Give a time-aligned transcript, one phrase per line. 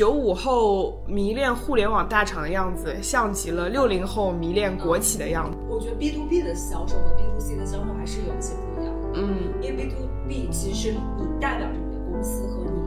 [0.00, 5.58] 九五后迷恋互联网大厂的样子，像极了六零后迷恋国企的样子。
[5.68, 9.08] 我觉得 B to B 的销售和 B to C 的销售还是有一些不一样的。
[9.12, 12.80] 嗯，因为 B to B 其实你代表着你的公司和你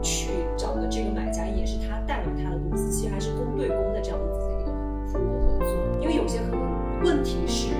[0.00, 4.70] 去找的这个买家，也是他代表他的公司，其实还是公对公的这样子的一个
[5.08, 5.74] 服务合作。
[6.00, 7.74] 因为有些可能问题是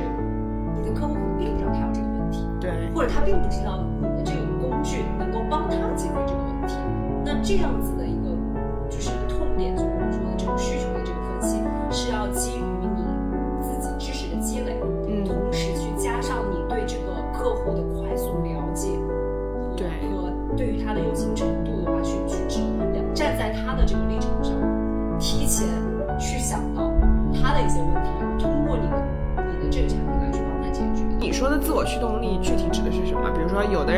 [0.75, 6.75] 你的客户可能并不知道他有这个问题，对，或者他并不知道你的这个工具能够帮他解决这个问题。
[7.22, 7.93] 那这样子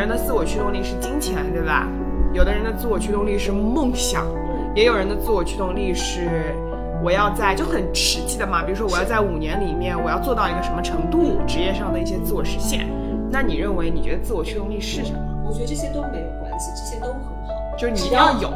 [0.02, 1.86] 人的自我驱动力是金钱，对吧？
[2.32, 4.26] 有的人的自我驱动力是梦想，
[4.74, 6.56] 也有人的自我驱动力是
[7.04, 12.88] 我要在就很实际的嘛，比如说我要在五年里面我要做到一个什么程度，职业上的一些自我实现。
[13.30, 15.20] 那你认为你觉得自我驱动力是什么？
[15.46, 18.50] 我觉得这些都没有关系，这些都很好，就是你要有。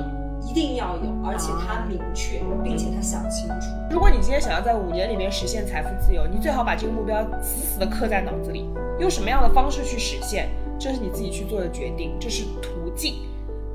[0.48, 3.66] 一定要有，而且他明确，并且他想清楚。
[3.90, 10.48] 如果你今天想要在五年里面实现财富自由，你最好把这个目标死死的刻在脑子里，用什么样的方式去实现，
[10.78, 13.14] 这是你自己去做的决定，这是途径，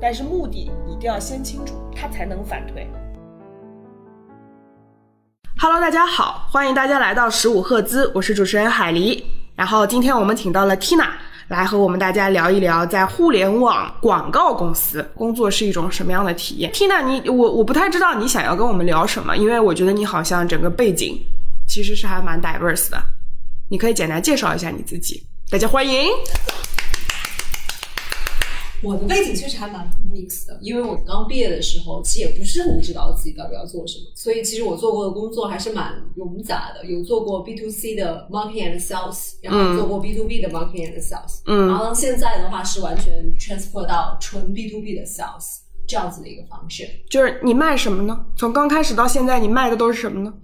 [0.00, 2.86] 但是目的一定要先清楚，它才能反推。
[5.58, 9.20] Hello，大家好，欢迎大家来到十五赫兹，我是主持人海狸。
[9.56, 11.08] 然后今天我们请到了 Tina
[11.48, 16.70] 来和我们大家聊一聊，在互联网广告公司工作是一种什么样的体验。
[16.70, 21.18] Tina，你我我不太知道你想要跟我们聊什么，因为我觉得你好像整个背景
[21.66, 23.02] 其实是还蛮 diverse 的。
[23.68, 26.08] 你可以简单介绍一下你自己，大家欢迎。
[28.82, 41.00] 我的背景确实还蛮 mix 的，因为我刚毕业的时候，其实也不是很知道自己到底要做什么，所以其实我做过的工作还是蛮冗杂的，有做过 B to C 的 marketing and sales，然后做过 B to B 的 marketing and
[41.00, 46.88] sales，嗯然后现在的话是完全 transfer 到纯 B to B 的 sales 这样子的一个方式。
[47.08, 48.26] 就是你卖什么呢？
[48.36, 50.34] 从刚开始到现在，你卖的都是什么呢？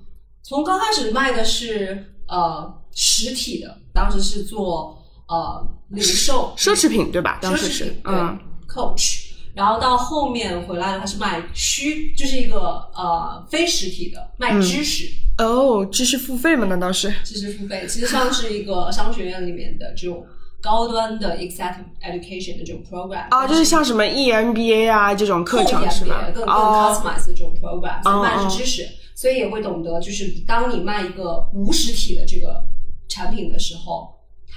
[0.42, 4.97] 从刚开始卖的是呃实体的，当时是做
[5.28, 7.38] 呃零售奢侈品对吧？
[7.40, 9.28] 当时是奢侈品，嗯，Coach。
[9.54, 12.58] 然后到后面回来的话是卖虚，就是一个
[12.94, 16.64] 呃非实体的卖知识，哦，知识付费吗？
[16.66, 17.12] 难道是？
[17.24, 20.24] 知识付费，其实像是一个 商学院里面的这种
[20.60, 26.30] 高端的 executive education 的这种 program 哦，就是像什么 EMBA 啊这种课程是吧？
[26.32, 32.64] 更更哦，customized 的这种 program，所以哦卖的是知识，所以也会懂得，就是当你卖一个无实体的这个
[33.08, 34.08] 产品的时候，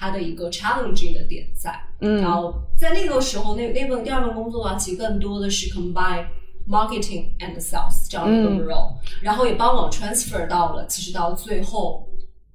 [0.01, 1.72] 它的一个 challenging 的点在。
[2.00, 6.25] 嗯然后在那个时候，那那份第二份工作啊，其实更多的是 combine
[6.67, 12.09] marketing and sales 这样的一嗯个 role，、然后也帮我 transfer 到了，其实到最后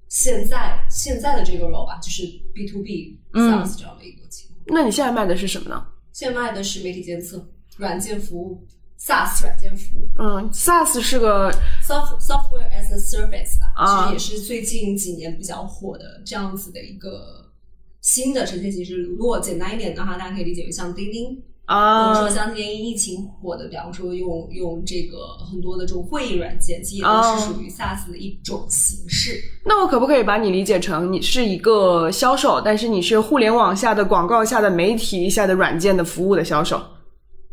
[0.09, 4.65] 现在现在的这个 role 吧，就是 B to B 嗯 sales 这样的一个情况。
[4.67, 5.87] 那你现在卖的是什么呢？
[6.13, 8.67] 现在卖的是媒体监测、软件服务、
[9.07, 10.09] SaaS 软件服务。
[10.19, 11.53] 嗯，SaaS 是个
[11.87, 17.47] soft software as a service 吧，啊其实也是最近几年比较火的这样子的一个
[18.01, 19.01] 新的呈现形式。
[19.03, 21.27] 如果简单一点的话，大家可以理解为像钉钉，
[21.67, 29.39] 或者啊说，像今年疫情火的，比方说用用这个很多的这种会议软件，其实也啊都是属于 SaaS 的一种形式。
[29.65, 36.81] 那我可不可以把你理解成你是一个销售，但是你是互联网下的广告下的媒体下的软件的服务的销售？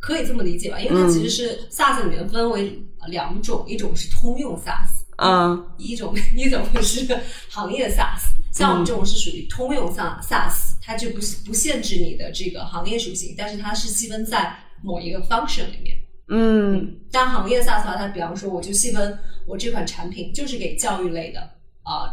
[0.06, 0.78] 可以这么理解吧？
[0.78, 2.78] 因为它其实是 SaaS 里面分为
[3.08, 7.08] 两种，一种是通用 SaaS，嗯一种 一种是
[7.50, 15.98] 行业 SaaS，像我们这种是属于通用 SaaS SaaS，它就不不限制你的这个行业属性，但是它是细分在某一个 function 里面。
[16.28, 21.40] 嗯但行业 SaaS 的话，它比方说我就细分我这款产品就是给教育类的
[21.84, 22.12] 啊、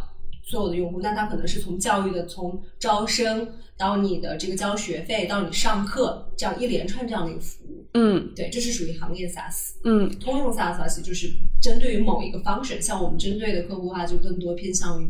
[0.50, 7.86] 所有的用户，那它可能是从教育的从招生到你的这个交学费到你上课这样一连串这样的一个服务。
[7.94, 9.74] 嗯对，这是属于行业 SaaS。
[9.84, 11.28] 嗯通用 SaaS，其实就是
[11.62, 15.08] 针对于某一个 function，像我们针对的客户的话，就更多偏向于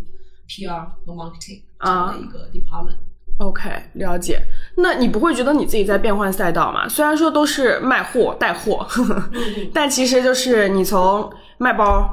[0.48, 2.96] PR 和 marketing 这样的一个 department。
[3.38, 4.42] ，OK，了解。
[4.76, 6.86] 那你不会觉得你自己在变换赛道吗？
[6.88, 12.08] 虽然说都是卖货带货， 呵呵嗯但其实就是你从卖包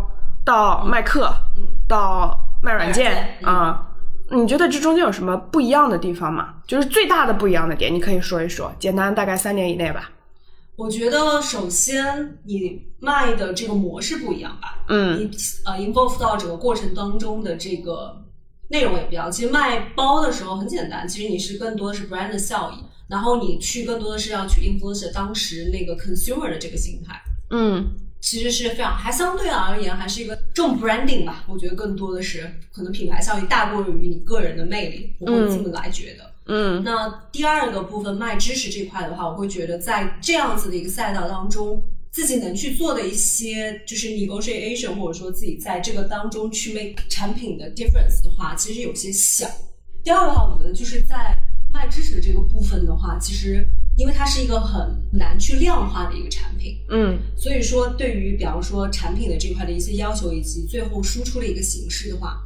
[0.46, 3.95] 到卖课，嗯到卖软件啊、
[4.31, 6.56] 你觉得这中间有什么不一样的地方吗？
[6.68, 10.12] 就是最大的不一样的点，你可以说一说，简单大概三年以内吧。
[10.75, 15.31] 我觉得首先你卖的这个模式不一样吧，嗯你
[15.65, 18.15] 呃 involve 到整个过程当中的这个
[18.69, 19.31] 内容也不一样。
[19.31, 27.19] 其实卖包的时候很简单，其实你是更多的是 brand 的效益，然后你去更多的是要去 influence 当时那个 consumer 的这个心态。
[27.50, 27.88] 嗯
[28.19, 31.44] 其实是非常还相对而言还是一个重 branding 吧。
[31.48, 36.31] 我觉得更多的是可能品牌效应大过于你个人的魅力，我会这么来觉得。
[36.50, 49.46] 嗯那第二个部分卖知识这块的话，我会觉得在这样子的一个赛道当中，自己能去做的一些就是 negotiation，或者说自己在这个当中去 make 产品的 difference 的话，其实有些小。
[50.04, 51.38] 第二个话，我觉得就是在
[51.69, 53.68] 卖知识的这个部分的话，其实
[53.98, 57.20] 因为它是一个很难去量化的一个产品，嗯。
[57.36, 62.40] 所以说对于比方说产品的这块的一些要求，以及最后输出的一个形式的话，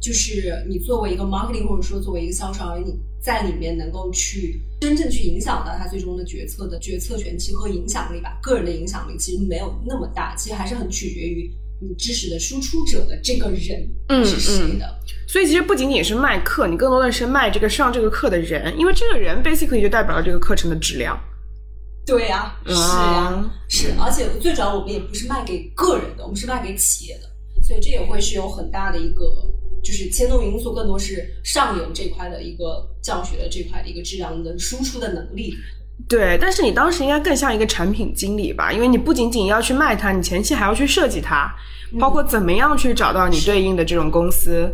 [0.00, 11.50] 就是你作为一个 marketing 或者说作为一个销售而言，你在里面能够去真正去影响到他最终的决策的决策权其实和影响力吧，个人的影响力其实没有那么大，其实还是很取决于
[11.88, 14.98] 你知识的输出者的这个人嗯是谁的。
[15.26, 21.18] 所以其实不仅仅是卖课，你更多的是卖这个上这个课的人，因为这个人 basically 就代表了这个课程的质量。
[22.06, 27.30] 对呀、是呀、啊是，而且最主要我们也不是卖给个人的，我们是卖给企业的，
[27.62, 29.24] 所以这也会是有很大的一个
[29.82, 35.54] 就是牵动因素，更多是上游这块的一个教学的这块的一个质量的输出的能力。
[36.08, 41.50] 对，但是你当时应该更像一个产品经理吧，因为你不仅仅要去卖它，你前期还要去设计它，
[41.98, 44.70] 包括怎么样去找到你对应的这种公司。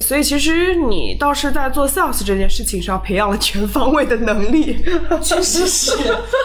[0.00, 4.76] 所以其实你倒是在做 sales 这件事情上培养了全方位的能力。
[5.22, 5.92] 确实是，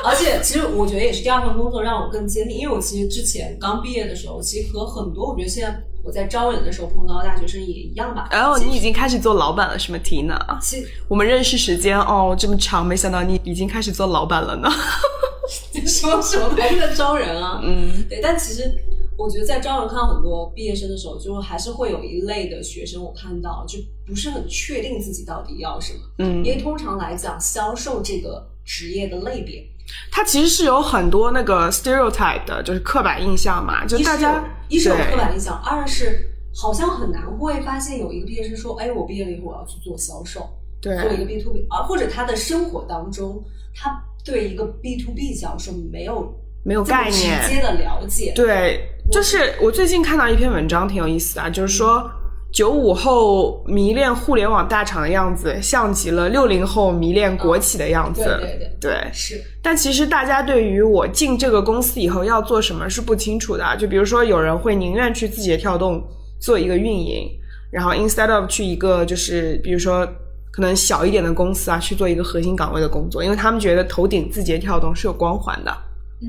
[0.06, 8.28] 而且其实我觉得也是第二份工作让我更坚定，因为我其实之前刚毕业的时候，其实和很多我觉得现在我在招人的时候碰到的大学生也一样吧。
[8.32, 10.38] 然后其实你已经开始做老板了，是吗，Tina？
[10.62, 14.70] 其我们认识时间哦这么长，没想到你已经开始做老板了呢。
[15.74, 17.60] 你说什么还是在招人啊？
[17.64, 18.72] 嗯对，但其实
[19.18, 26.00] 我觉得在招人看到很多毕业生的时候，就还是会有一类的学生，我看到就不是很确定自己到底要什么。
[26.20, 29.68] 嗯因，为通常来讲，销售这个职业的类别，
[30.12, 40.48] 它其实是有很多那个 stereotype 的，就是刻板印象嘛，就是大家一是有刻板印象，二是好像很难会发现有一个毕业生说，哎，我毕业了以后我要去做销售，
[40.80, 40.96] 对。
[41.02, 43.44] 做一个 B to B，啊，或者他的生活当中，
[43.74, 43.90] 他
[44.24, 46.32] 对一个 B to B 销售没有
[46.64, 48.34] 没有概念直接的了解。
[48.36, 52.08] 对，就是我最近看到一篇文章，挺有意思的啊，就是说
[52.52, 58.24] 九五后迷恋互联网大厂的样子，像极了六零后迷恋国企的样子。
[58.24, 63.76] 对对对，对是，但其实大家对于我进这个公司以后要做什么是不清楚的啊。
[63.76, 66.04] 就比如说，有人会宁愿去字节跳动
[66.40, 67.30] 做一个运营，
[67.72, 70.08] 然后 instead of 去一个就是比如说
[70.52, 75.72] 可能小一点的公司啊，去做一个核心岗位的工作，因为他们觉得头顶字节跳动是有光环的。
[76.22, 76.28] 嗯，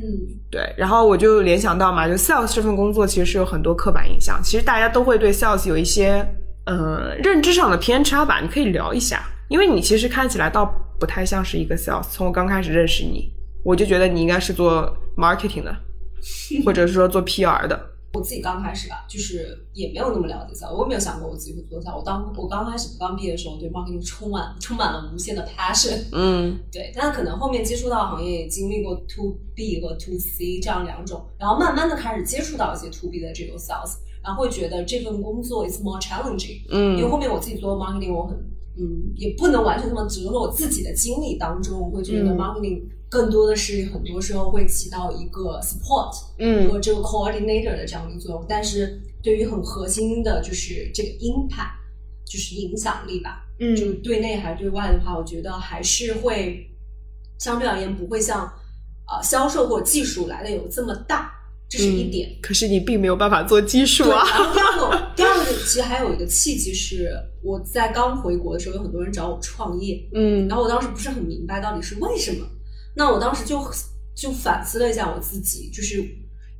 [0.50, 6.24] 对，然后我就联想到嘛，就 sales 这份工作其实是有很多刻板印象，其实大家都会对 sales 有一些
[6.66, 10.64] 呃认知上的偏差吧，你可以聊一下，因为你其实看起来倒
[11.00, 13.32] 不太像是一个 sales，从我刚开始认识你，
[13.64, 15.76] 我就觉得你应该是做 marketing 的，
[16.64, 17.80] 或者是说做 PR 的，
[18.12, 21.96] 我自己刚开始吧，就是也没有那么了解销，我也没有想过我自己会做销。
[21.96, 26.06] 我当我刚开始刚毕业的时候，对 marketing 充满充满了无限的 passion。
[26.12, 38.36] 嗯 对，但可能后面接触到行业，也经历过 to B 和 to C 这样两种，然后慢慢的开始接触到一些 to B 的这种 sales，然后会觉得这份工作 is more challenging，嗯因为嗯后面我自己做 marketing，我很
[38.76, 46.70] 嗯也不能完全那么，只是说我自己的经历当中，我会觉得嗯 marketing 更多的是很多时候会起到一个 support，嗯。
[46.70, 51.74] 和这个 coordinator 的这样的一个作用，但是对于很核心的，就是这个 impact，
[52.24, 53.74] 就是影响力吧，嗯。
[53.74, 56.70] 就是对内还是对外的话，我觉得还是会
[57.38, 58.46] 相对而言不会像
[59.06, 61.32] 啊、呃销售或技术来的有这么大，
[61.68, 62.38] 这是一点。
[62.40, 67.10] 可是你并没有办法做技术对，啊，然后第二个，第二个其实还有一个契机是，
[67.42, 70.46] 我在刚回国的时候，有很多人找我创业，嗯。
[70.46, 72.46] 然后我当时不是很明白到底是为什么，
[72.94, 73.64] 那我当时就
[74.14, 76.04] 就反思了一下我自己，就是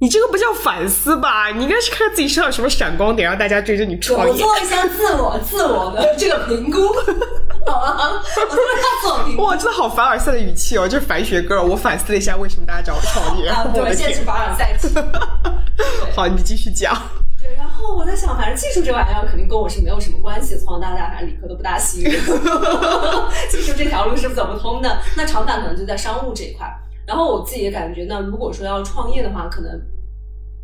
[0.01, 1.51] 你这个不叫反思吧？
[1.51, 4.33] 你应该是看自己身上有什么闪光点，让大家追着你创业。
[4.33, 6.89] 我做一下自我自我的这个评估，
[7.67, 8.23] 好吗？
[8.37, 9.43] 我做了一下自我评估。
[9.45, 11.63] 哇，真的好凡尔赛的语气哦，就是凡学 girl。
[11.63, 13.49] 我反思了一下，为什么大家找我创业？
[13.49, 13.95] 啊，对！
[13.95, 14.75] 现在是凡尔赛
[16.17, 16.97] 好，你继续讲。
[17.51, 22.05] 对，然后我在想，反正技术这玩意儿肯定跟我是没有什么关系，从小到大反正理科都不大行，
[23.51, 25.01] 技术这条路是走不通的。
[25.17, 26.67] 那长板可能就在商务这一块。
[27.07, 29.83] 然后我自己也感觉，那如果说要创业的话，可能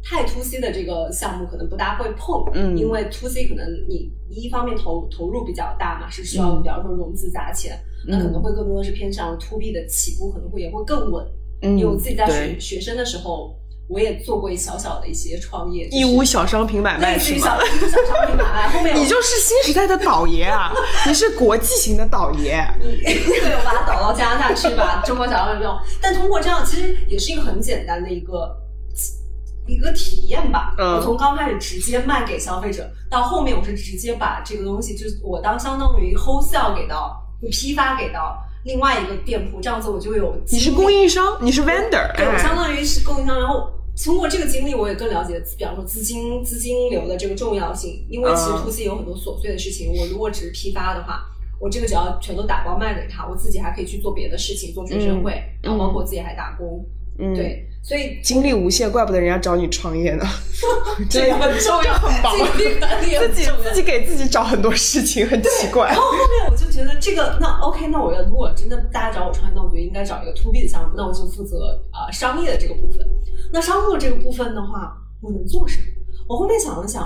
[0.05, 7.77] 太 to C 的这个项目可能不大会碰，嗯因为 to C 可能你一方面投投入比较大嘛，是需要嗯比方说融资砸钱，
[8.07, 11.27] 那可能会更多的是偏向 to B 的起步，可能会也会更稳。
[11.63, 13.57] 嗯因为我自己在学学生的时候，
[13.89, 17.65] 我也做过一小小的一些创业，就是义乌小商品买卖是吗小？
[17.65, 20.73] 义乌小商品买卖，后面 你就是新时代的倒爷啊！
[21.07, 22.67] 你是国际型的倒爷。
[22.81, 25.79] 你 对我把它倒到加拿大去，把中国小商品用。
[26.01, 28.57] 但通过这样，其实也是一个很简单的一个
[29.69, 30.75] 一个体验吧。
[30.79, 38.37] 嗯我从刚开始直接卖给消费者，到后面我是直接把这个东西，就是我当相当于 wholesale 给到，就批发给到
[38.67, 42.39] 另外一个店铺，这样子我就有你是供应商，你是 vendor，对，我哎。
[42.39, 43.71] 相当于是供应商，然后
[44.05, 48.05] 通过这个经历，我也更了解，比方说资金资金流的这个重要性。
[48.11, 51.23] 因为其实嗯 to C 有很多琐碎的事情，我如果只是批发的话，
[51.61, 56.67] 我这个只要全都打包卖给他，我自己还可以去做别的事情，做学生会，然后包括我自己还打工。
[56.67, 60.25] 嗯，对，所以精力无限，怪不得人家找你创业呢。
[61.09, 65.97] 这个很重要， 很棒自己自己自己给自己找很多事情，很奇怪然。
[65.97, 73.07] 后后面我就觉得这个，那 OK，那我要如果真的大家找我创业，那我觉得应该找一个 to B 的项目，那我就负责啊、呃商业的这个部分。
[73.53, 75.85] 那商务这个部分的话，我能做什么？
[76.29, 77.03] 我后面想了想，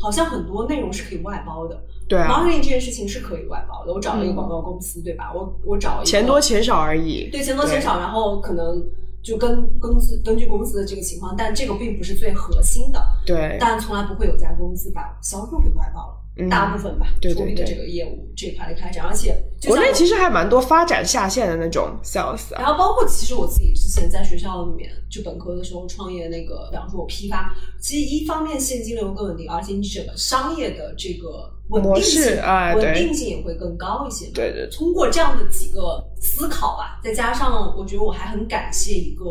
[0.00, 1.80] 好像很多内容是可以外包的。
[2.08, 3.92] 对啊，marketing 这件事情是可以外包的。
[3.92, 5.32] 我找了一个广告公司，对吧？
[5.34, 7.28] 我我找一个钱多钱少而已。
[7.30, 8.82] 对钱多钱少，然后可能
[9.22, 13.00] 就跟公司根据公司的这个情况，但这个并不是最核心的。
[13.26, 16.14] 对，但从来不会有家公司把销售给外包了。
[16.40, 22.60] 嗯大部分吧，对对出名的对这个业务这一块的开展，而且国内其实还蛮多发展下线的那种 sales 啊。
[22.60, 34.32] 然后包括其实我自己之前在学校里面，就本科的时候创业那个，比方说我批发，其实一方面现金流更稳定，而且你整个商业的这个稳定性，哎对稳定性也会更高一些嘛。
[34.34, 39.24] 对对，通过这样的几个思考吧，再加上我觉得我还很感谢一个，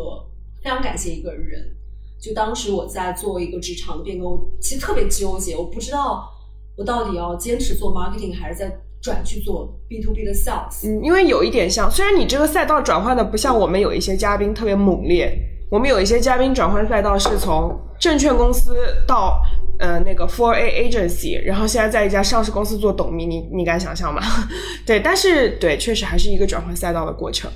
[0.63, 1.75] 非常感谢一个人。
[2.19, 6.27] 就当时我在做一个职场的变更，我其实特别纠结，我不知道
[6.75, 10.87] 我到底要坚持做 marketing 还是在转去做 B to B 的 sales。
[10.87, 15.31] 嗯，因为有一点像，虽然你这个赛道转换的不像我们有一些嘉宾特别猛烈，
[15.69, 18.75] 我们有一些嘉宾转换赛道是从证券公司
[19.07, 19.39] 到
[19.79, 24.21] 呃那个 Four A agency，然后现在在一家上市公司做董秘，你你敢想象吗？
[24.85, 27.49] 对，但是对，确实还是一个转换赛道的过程。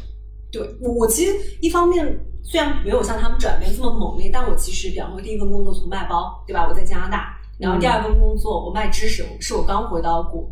[0.52, 2.06] 对我，我其实一方面
[2.44, 6.68] 虽然没有像他们转变这么猛烈，但我其实比方说第一份工作从卖包，对吧？
[6.68, 10.52] 我在加拿大，然后第二份工作我卖知识，是我刚回到国，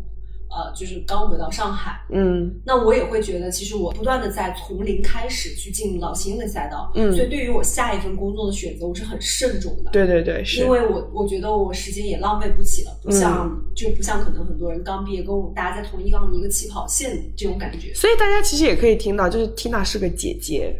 [0.50, 2.00] 呃，就是刚回到上海。
[2.10, 9.90] 嗯那我也会觉得，其实我不断的在从零开始去进入到新的赛道，嗯所以对于我下一份工作的选择，我是很慎重的。
[9.92, 17.94] 对对对，是因为我我觉得我时间也浪费不起了，不像、嗯就不像可能很多人刚毕业，跟我大家在同一杠一个起跑线这种感觉。
[17.94, 20.74] 所以大家其实也可以听到，就是 Tina 是个姐姐，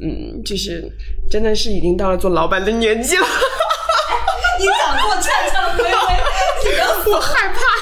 [0.00, 0.88] 嗯，就是
[1.30, 3.26] 真的是已经到了做老板的年纪了，
[4.60, 5.90] 你讲过颤颤巍巍，
[6.62, 7.77] 你不要我害怕。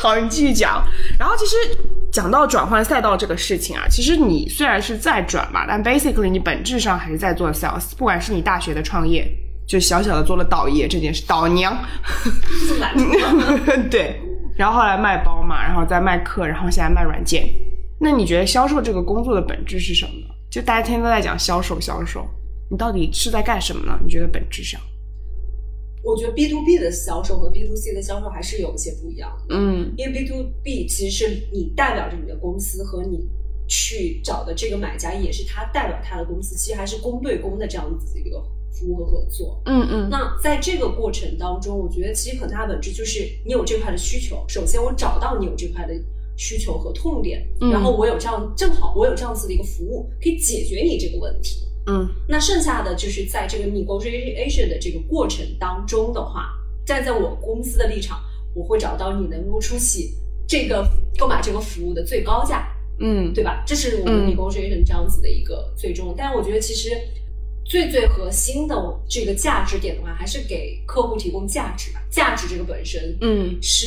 [0.00, 0.82] 好，你继续讲。
[1.18, 1.56] 然后其实
[2.10, 9.30] 讲到转换赛道这个事情啊，其实你虽然是在转吧，但 basically 你本质上还是在做 sales，不管是你大学的创业，
[9.68, 11.76] 就小小的做了倒爷这件事，倒娘。
[13.90, 14.18] 对，
[14.56, 17.46] 然后后来卖包嘛，然后再卖课，然后现在卖软件。
[18.00, 20.34] 那你觉得销售这个工作的本质是什么呢？
[20.50, 22.26] 就大家天天都在讲销售，销售，
[22.70, 23.98] 你到底是在干什么呢？
[24.02, 24.80] 你觉得本质上？
[26.02, 33.28] 我觉得 B to B 的销售和 B to C 的销售还是有一些不一样的，嗯因为 B to B 其实是你代表着你的公司和你
[33.68, 38.42] 去找的这个买家，也是他代表他的公司，其实还是公对公的这样子的一个
[38.72, 39.60] 服务和合作。
[39.66, 44.42] 嗯嗯那在这个过程当中，我觉得其实很大的本质就是你有这块的需求。
[44.48, 45.94] 首先，我找到你有这块的
[46.36, 51.60] 需求和痛点，嗯然后我有这样正好我有这样子的一个服务，可以解决你这个问题。
[51.86, 56.52] 嗯那剩下的就是在这个 negotiation 的这个过程当中的话，
[56.84, 58.20] 站在我公司的立场，
[58.54, 60.14] 我会找到你能够出起
[60.46, 60.86] 这个
[61.18, 62.68] 购买这个服务的最高价，
[63.00, 63.64] 嗯对吧？
[63.66, 66.14] 这是我们嗯 negotiation 这样子的一个最终。
[66.16, 66.90] 但是我觉得其实
[67.64, 68.76] 最最核心的
[69.08, 72.00] 这个价值点的话，还是给客户提供价值吧。
[72.10, 73.86] 价值这个本身嗯是。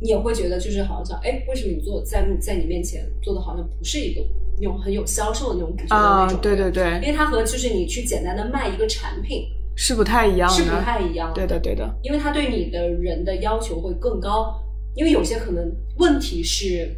[0.00, 4.24] 你也会觉得就是好像，哎，为什么你做在在你面前做的好像不是一个
[4.60, 9.46] 那种很有销售的那种感觉的那啊，种，对对对因，为它和就是你去简单的卖一个产品
[9.76, 11.34] 是不太一样的，是不太一样的。
[11.34, 14.54] 对的对的，因为它对你的人的要求会更高，
[14.94, 16.94] 因为有些可能问题是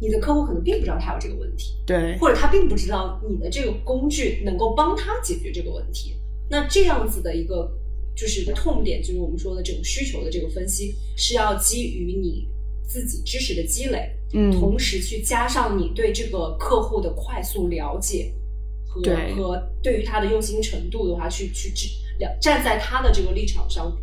[0.00, 6.14] 你的客户可能并不知道他有这个问题，对，或者他并不知道你的这个工具能够帮他解决这个问题。
[6.50, 7.70] 那这样子的一个
[8.16, 12.48] 就是痛点，就是我们说的这种需求的这个分析，是要基于你
[12.88, 18.32] 自己知识的积累，嗯同时去加上你对这个客户的快速了解
[18.88, 23.94] 和对和对于他的用心程度的话，去去去了站在他的这个立场上，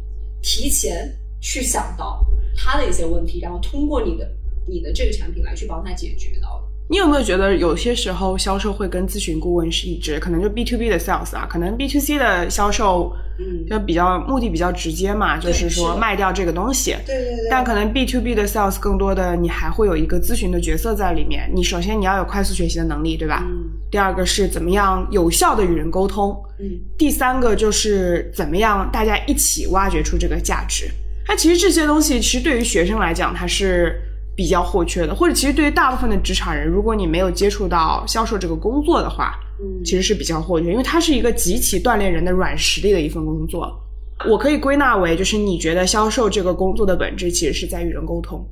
[0.42, 1.12] 提前
[1.42, 2.24] 去想到
[2.56, 4.32] 他的一些问题，然后通过你的
[4.68, 6.64] 你的这个产品来去帮他解决到的。
[6.88, 10.20] 你有没有觉得有些时候销售会跟咨询顾问是一致？
[10.20, 16.96] 可能就 B to B 的 sales 啊，可能 B to C 的销售嗯，就比较目的比较直接嘛，就是说卖掉这个东西。
[17.06, 21.50] 对对对但可能 B to B 的 sales 更多的你还会有一个咨询的角色在里面。
[21.51, 23.44] 你首先你要有快速学习的能力，对吧？
[23.48, 30.88] 嗯第二个是怎么样有效的与人沟通，嗯第三个就是怎么样大家一起挖掘出这个价值。
[31.25, 34.00] 它其实这些东西，其实对于学生来讲，它是
[34.36, 43.82] 比较或缺的，或者其实对于大部分的职场人，如果你没有接触到销售这个工作的话，嗯，其实是比较或缺，因为它是一个极其锻炼人的软实力的一份工作。
[44.30, 48.46] 我可以归纳为，就是你觉得销售这个工作的本质其实是在与人沟通。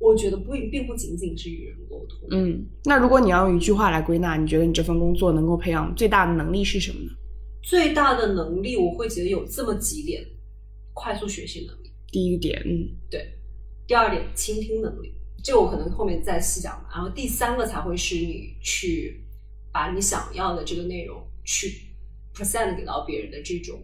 [0.00, 7.10] 我觉得不并不仅仅是与人沟通，嗯，那如果你要用一句话来归纳，你觉得你这份工作能够培养最大的能力是什么呢？
[7.62, 10.24] 最大的能力我会觉得有这么几点：
[10.94, 13.20] 快速学习能力，第一点，嗯对；
[13.88, 16.88] 第二点，倾听能力，这个我可能后面再细讲吧。
[16.92, 19.24] 然后第三个才会是你去
[19.72, 21.94] 把你想要的这个内容去
[22.34, 23.78] present 给到别人的这种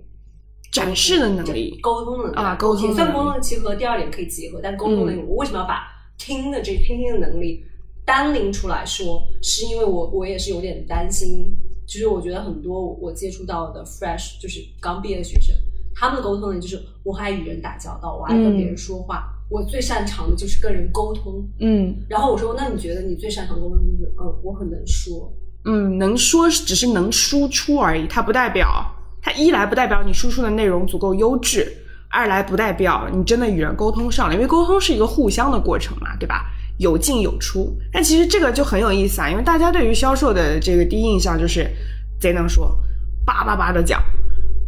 [0.73, 3.75] 展示的能力沟通的能力啊沟通算沟通的契合。
[3.75, 5.87] 第二点可以结合，但沟通能力，我为什么要把
[6.19, 7.65] 听的这听听的能力
[8.05, 9.23] 单拎出来说？
[9.43, 11.57] 是因为我我也是有点担心，
[11.87, 15.55] 就是我觉得很多我接触到的 fresh 就是刚毕业的学生，
[15.95, 21.47] 他们的沟通能力就是我还与人打交道，我还跟别人说话，我最擅长的就是跟人沟通。
[21.61, 25.33] 嗯然后我说，那你觉得你最擅长沟通就是嗯，我很能说，
[25.65, 28.85] 嗯，能说只是能输出而已，它不代表
[29.23, 31.73] 它一来不代表你输出的内容足够优质，
[32.11, 36.51] 二来不代表你真的与人沟通上了，因为沟通是一个互相的过程嘛，对吧？
[36.79, 41.71] 有进有出，但其实这个就很有意思啊，因为大家对于销售的这个第一印象就是
[42.19, 42.77] 贼能说，
[43.25, 44.03] 叭叭叭的讲，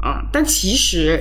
[0.04, 1.21] 嗯，但其实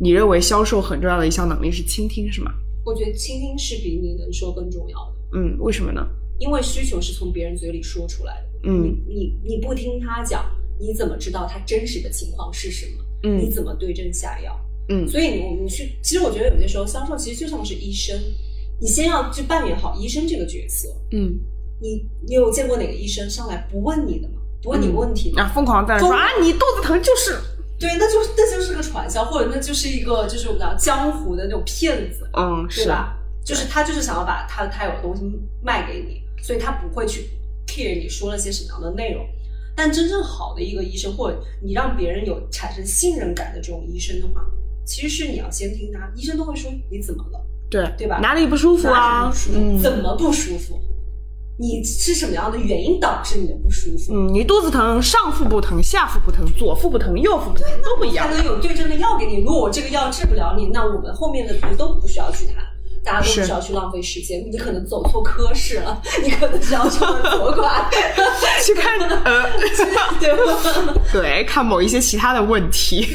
[0.00, 2.50] 你认为销售很重要的一项能力是倾听，是吗？
[2.84, 5.38] 我觉得倾听是比你能说更重要的。
[5.38, 6.06] 嗯，为什么呢？
[6.38, 8.68] 因为需求是从别人嘴里说出来的。
[8.68, 10.44] 嗯你你你不听他讲，
[10.78, 13.04] 你怎么知道他真实的情况是什么？
[13.24, 14.58] 嗯你嗯怎么对症下药？
[14.88, 18.18] 嗯所以你你去，其实我觉得有些时候销售其实就像是医生，
[18.80, 20.88] 你先要去扮演好医生这个角色。
[21.12, 21.38] 嗯，
[21.80, 24.34] 你你有见过哪个医生上来不问你的吗？
[24.62, 25.44] 不问你问题的吗？
[25.44, 27.38] 啊，疯狂在那说啊，你肚子疼就是，
[27.78, 32.28] 对，那就那就是个传销，或者那就是一个就是我们讲江湖的那种骗子。
[32.32, 33.16] 嗯，是，对吧？
[33.44, 35.22] 就是他就是想要把他他有的东西
[35.62, 37.28] 卖给你，所以他不会去
[37.66, 39.26] care 你说了些什么样的内容。
[39.76, 44.46] 但真正好的一个医生，或者你让别人有产生信任感的这种医生的话，
[44.86, 49.50] 其实是你要先听他，医生都会说你怎么了，对对吧哪里不舒服啊哪里不舒？
[49.50, 50.80] 服嗯，怎么不舒服？
[51.56, 54.12] 你是什么样的原因导致你的不舒服？
[54.12, 58.36] 嗯，你肚子疼，上腹部疼，下腹不疼，左腹不疼，右腹不疼，都不一样才。
[58.36, 59.38] 能有对症的药给你。
[59.38, 62.56] 如果我这个药治不了你，那我们后面的图都不需要去谈，
[63.04, 64.44] 大家都不需要去浪费时间。
[64.50, 67.88] 你可能走错科室了，你可能是要去了左拐，
[68.66, 69.50] 去看呃，
[70.18, 70.94] 对吧？
[71.12, 73.06] 对，看某一些其他的问题。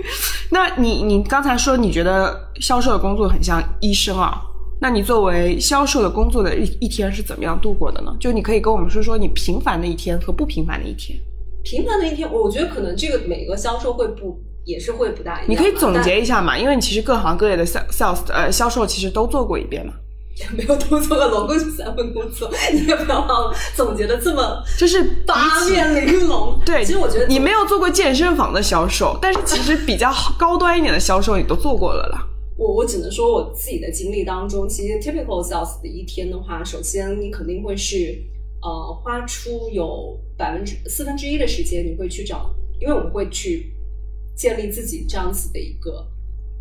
[0.50, 4.42] 那你你刚才说你觉得销售的工作很像医生啊？
[4.78, 8.14] 那你作为销售的工作的一一天是怎么样度过的呢？
[8.20, 11.18] 就你可以跟我们说说你平凡的一天和不平凡的一天。
[11.64, 15.46] 平凡的一天，我觉得可能这个每个销售会不也是会不大一样。
[15.48, 19.92] 你可以总结一下嘛，因为你其实各行各业的 sales 呃销售其实都做过一遍嘛。
[20.38, 26.60] 也 没有多做过龙宫三份工作，你也不要把我总结的这么就是八面玲珑。
[26.66, 32.22] 对，其实我觉得你没有做过健身房的销售，但是其实比较高端一点的销售你都做过了啦。
[32.56, 38.18] 我我只能说我自己的经历当中，其实 typical sales 的一天的话，首先你肯定会是
[38.62, 43.72] 呃花出有百分之四分之一的时间，你会去找，因为我们会去
[44.34, 46.06] 建立自己这样子的一个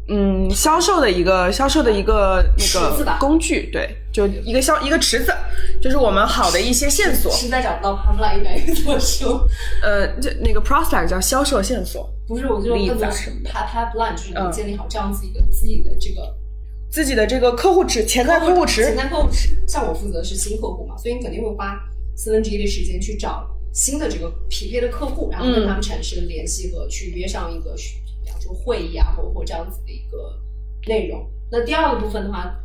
[0.07, 5.33] 嗯，销售的一个销售的一个那个工具，对，就一个销一个池子，
[5.81, 7.29] 就是我们好的一些线索。
[7.33, 9.45] 实在找不到 pipeline 应该怎么说？
[9.83, 16.33] 呃，就那个 prospect 叫销售线索，不是，我就是啊什么 pip pipeline，就是嗯你建立好这样子一个自己的这个
[16.89, 18.95] 自己的这个客户池，潜在客户池潜。
[18.95, 19.49] 在客户池。
[19.67, 21.77] 像我负责的是新客户嘛，所以你肯定会花
[22.15, 27.75] 四分之一的时间去找新的这个匹配的客户，然后跟嗯他们产生联系和去约上一个，
[28.23, 30.39] 比方说会议啊，或或这样子的一个
[30.87, 31.29] 内容。
[31.51, 32.55] 那第二个部分的话，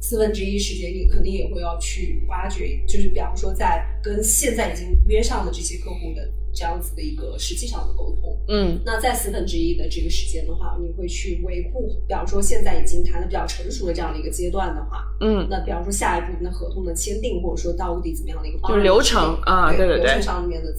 [0.00, 8.38] 四分之一时间你肯定也会要去挖掘，就是比方说在跟现在已经约上的这些客户的这样子的一个实际上的沟通。
[8.48, 20.72] 嗯那在四分之一的这个时间的话，你会去维护，比方说现在已经谈的比较成熟的这样的一个阶段的话，嗯，那比方说下一步那合同的签订，或者说到底怎么样的一个方案就是流程啊对对对对流程上面的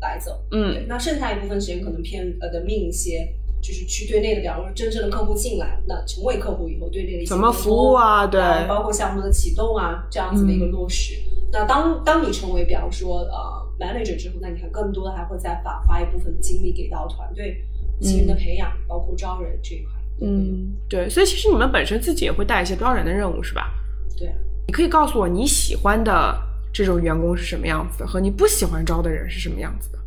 [0.00, 0.44] 来走。
[0.50, 3.28] 对嗯，那剩下一部分时间可能偏呃的命一些，
[3.60, 11.14] 就是去对内的，比方说真正的客户进来，那成为客户以后对内的一些怎么服务啊对包括项目的启动啊这样子的一个落实。
[11.50, 17.64] 那当当你成为比方说呃 manager 之后，那你还更多的还会再把花一部分的精力给到团队
[18.00, 19.92] 新人的培养，包括招人这一块。
[20.20, 23.72] 嗯，对，所以其实你们本身自己也会带一些招人的任务，是吧？
[24.16, 24.34] 对啊。
[24.66, 26.36] 你可以告诉我你喜欢的
[26.72, 29.98] 这种员工是什么样子的，和你不喜欢招的人是什么样子的？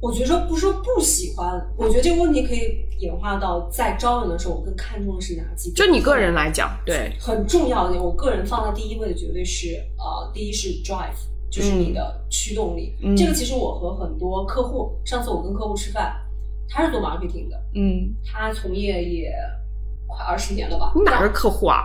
[0.00, 5.74] 我觉得说不是说不喜欢，我觉得这个问题可以演化到在招人的时候，我更看重的是哪几点？
[5.74, 11.18] 就你个人来讲，对，很重要的点，我个人放在第一位的绝对是呃，第一是 drive，
[11.50, 12.94] 就是你的驱动力。
[13.02, 16.14] 嗯这个其实我和很多客户，上次我跟客户吃饭，
[16.68, 19.32] 他是做 marketing 的，嗯，他从业也
[20.06, 20.92] 快二十年了吧？
[20.94, 21.82] 你哪个客户啊？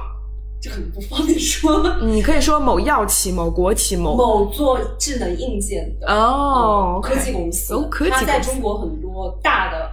[0.63, 1.97] 这可能不方便说。
[2.03, 9.91] 你可以说某药企、某国企、某某做智能硬件的哦嗯科技公司，哦科技公司它在中国很多大的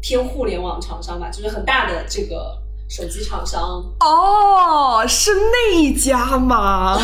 [0.00, 2.56] 偏互联网厂商吧，就是很大的这个
[2.88, 3.60] 手机厂商，
[4.00, 6.96] 哦，是那一家吗？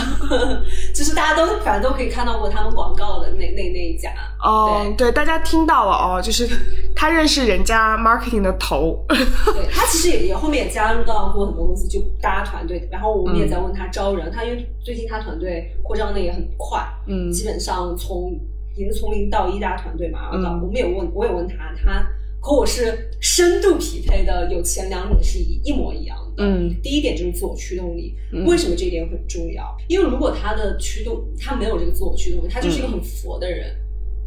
[0.95, 4.11] 就是大家都反正都可以看到过他们广告的那那那一家。
[4.41, 6.49] 哦，对，大家听到了哦，就是
[6.95, 12.89] 他认识人家 marketing 的头， 对他其实也也后面也加入到过很多公司，就搭团队。
[12.91, 18.33] 然后我们也在问他招人，他因为最近他团队扩张的也很快，嗯基本上从
[18.77, 20.21] 也是从零到一大团队嘛。
[20.31, 22.07] 然后到嗯我们也问，我也问他，他
[22.43, 26.43] 和我是深度匹配的，有前两种是一一模一样的。
[26.43, 29.65] 嗯第一点就是自我驱动力，嗯为什么这一点很重要？
[29.89, 33.73] 因为如果他的驱动，他没有这个自我驱动力，他就是一个很佛的人，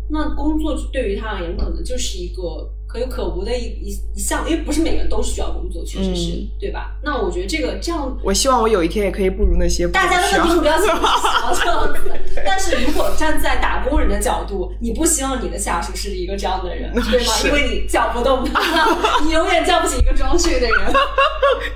[0.10, 6.96] 那工作对于他而言可能就是一个可有可无的一一一项，因为不是每个人都需要工作，确实是、嗯对吧？
[7.04, 17.34] 那我觉得这个这样我希望我有一天也可以不如那些大家的问题目标其实是想要这样子的，但是如果站在打工人的角度，你不希望你的下属是一个这样的人，对吗？
[17.46, 20.94] 因为你叫不动他，你永远叫不起一个装睡的人。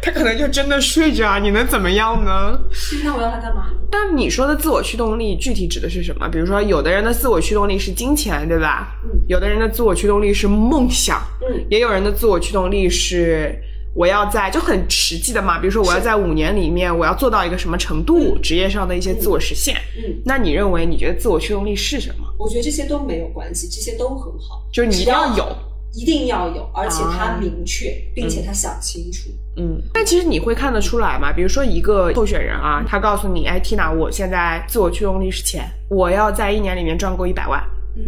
[0.02, 2.60] 他可能就真的睡着啊，你能怎么样呢？
[3.04, 3.74] 那我要他干嘛呢？
[3.92, 6.28] 但你说的自我驱动力具体指的是什么？
[6.30, 8.96] 比如说，有的人的自我驱动力是金钱，对吧？
[9.04, 10.99] 嗯有的人的自我驱动力是梦想，
[11.42, 13.56] 嗯也有人的自我驱动力是
[13.96, 19.76] 我要在就很实际的嘛，比如说我要在五年里面我要做到一个什么程度，职业上的一些自我实现。
[19.98, 22.26] 嗯，那你认为你觉得自我驱动力是什么？
[22.38, 25.56] 我觉得这些都没有关系，这些都很好，就是你一定要有，
[25.94, 29.30] 一定要有，而且他啊明确，并且他想清楚。
[29.58, 31.34] 嗯，但其实你会看得出来嘛？
[31.34, 37.62] 比如说一个候选人啊，他告诉你，哎，Tina，我现在自我驱动力是钱，我要在一年里面赚够一百万。
[37.98, 38.04] 嗯，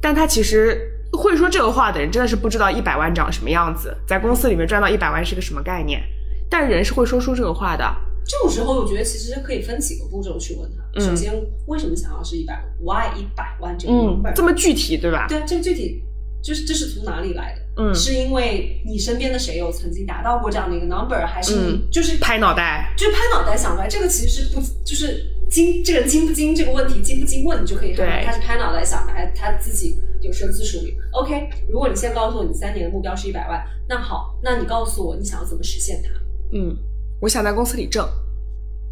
[0.00, 6.02] 但他其实会说这个话的人，真的是不知道一百万长什么样子，在公司里面赚到一百万是个什么概念。
[6.48, 7.84] 但人是会说出这个话的，
[8.24, 10.82] 这种时候我觉得其实可以分几个步骤去问他。
[10.98, 11.32] 嗯首先，
[11.66, 15.26] 为什么想要是一百？Why 一百万这个这么具体，对吧？
[15.28, 16.02] 对，这个具体
[16.42, 17.82] 就是这是从哪里来的？
[17.82, 23.88] 嗯，是因为你身边的谁有曾经达到过这样的一个 number，还是你嗯就是拍脑袋，就是拍脑袋想出来？
[23.88, 30.94] 这个其实是不就是精这个人精不精这个问题精不精问，你就可以看对到他是拍脑袋想的，还是他自己有深思熟虑。
[31.12, 36.10] OK，如果你先告诉我你三年的目标是一百万，那好，那你告诉我你想要怎么实现它？
[36.52, 36.76] 嗯，
[37.20, 38.06] 我想在公司里挣，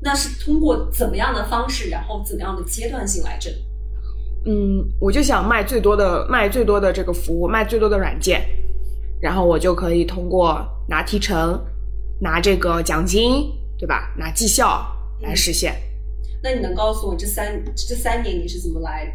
[0.01, 3.53] 那是通过怎么样的方式，然后怎么样的阶段性来挣？
[4.47, 8.47] 嗯，我就想卖最多的卖最多的这个服务，卖最多的软件，
[9.21, 11.59] 然后我就可以通过拿提成、
[12.21, 14.15] 拿这个奖金，对吧？
[14.19, 14.87] 拿绩效
[15.21, 15.75] 来实现。
[16.43, 19.11] 那你能告诉我这三这三年你是怎么来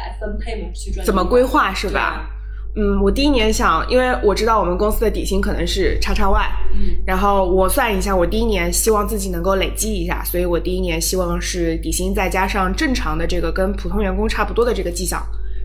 [0.00, 0.68] 来分配吗？
[0.74, 2.28] 去赚怎么规划是吧？
[2.76, 15.20] 嗯，我第一年想，因为我知道我们公司的底薪可能是叉叉万，嗯然后我算一下，我第一年希望自己能够累积一下，所以我第一年希望是底薪再加上正常的这个跟普通员工差不多的这个绩效，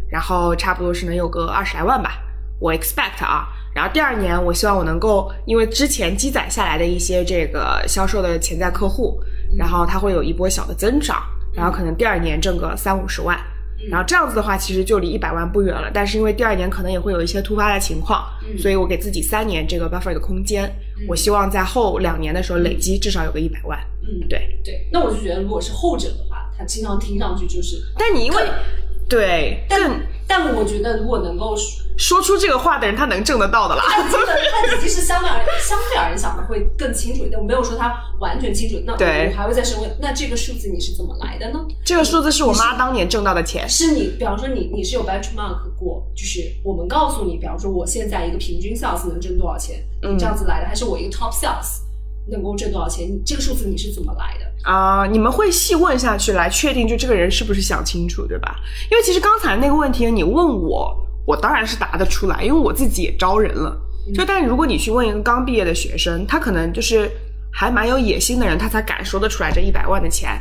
[0.09, 2.13] 然后差不多是能有个二十来万吧，
[2.59, 3.49] 我 expect 啊。
[3.75, 9.21] 然后第二年，我希望我能够，因为之前积攒下来的一些这个销售的潜在客户，
[9.55, 11.21] 然后它会有一波小的增长，
[11.53, 13.37] 然后可能第二年挣个三五十万。
[13.79, 15.91] 嗯然后这样子的话，其实就离一百万不远了。
[15.93, 20.63] 但是因为第二年可能也会有一些突发的情况，嗯所以我给自己三年这个 buffer 的空间。
[20.97, 23.77] 嗯我希望在后两年的时候累积至少有个一百万。
[24.01, 24.87] 嗯，对，对。
[24.91, 31.55] 那我就觉得，如果是后者的话，他经常听上去就是，但你因为可对，但但我觉得如果能够
[31.97, 33.83] 说出这个话的人，他能挣得到的啦。
[33.87, 37.39] 他基本他其实相对而言相对而言想的会更清楚一点。
[37.39, 41.59] 我没有说他完全清楚，那我还会再深问，那这个数字你是怎么来的呢？
[41.85, 43.69] 这个数字是我妈当年挣到的钱。
[43.69, 51.84] 是你，比方说你你是有 benchmark 过，就是我们告诉你，比方说我现在一个平均 sales 能挣多少钱，嗯你这样子来的，还是我一个 top sales
[52.27, 53.07] 能够挣多少钱？
[53.25, 54.45] 这个数字你是怎么来的？
[54.69, 58.55] 啊、你们会细问下去来确定，就这个人是不是想清楚，对吧？
[58.91, 60.95] 因为其实刚才那个问题你问我，
[61.27, 63.79] 我当然是答得出来，因为我自己也招人了。
[64.13, 67.09] 就但如果你去问一个刚毕业的学生，他可能就是
[67.51, 70.39] 还蛮有野心的人，他才敢说得出来这一百万的钱。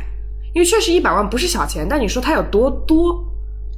[0.53, 3.21] 因为确实一百万不是小钱，但你说他有多多，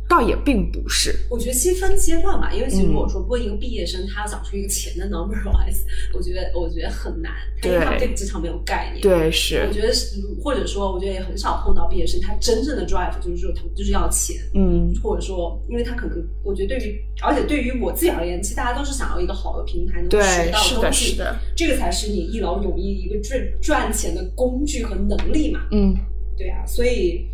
[0.08, 1.14] 倒也并不是。
[1.30, 5.82] 我觉得其实分阶段吧，因为其实嗯如果说问一个毕业生，他要讲出一个钱的 number wise，
[6.14, 7.32] 我觉得我觉得很难，
[7.64, 9.02] 因为他们对对职场没有概念。
[9.02, 25.68] 对，是我，觉得是，或者说，我觉得也很少碰到毕业生，他真正的 drive 就是说，他就是要钱，嗯，或者说，因为他可能，我觉得对于，而且对于我自己而言，其实大家都是想要一个好的平台，能学到是的东西，是的，这个才是你一劳永逸一个赚赚钱的工具和能力嘛。
[25.72, 25.96] 嗯，
[26.38, 27.28] 对啊，所以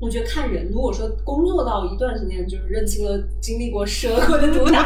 [0.00, 4.82] 我觉得看人，如果说工作到一段时间，就是认清了经历过社会的毒打，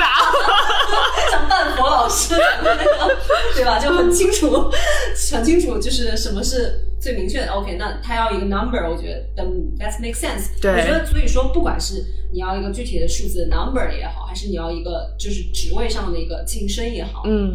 [1.30, 3.16] 像半佛老师的那个，
[3.54, 3.78] 对吧？
[3.78, 4.68] 就很清楚，
[5.32, 7.52] 很清楚，就是什么是最明确的。
[7.52, 10.60] OK，那他要一个 number，我觉得嗯，that make sense。
[10.60, 17.54] 对我觉得所以说，不管是你要一个具体的数字的 number 也好，还是你要一个就是职位上的一个晋升也好，嗯，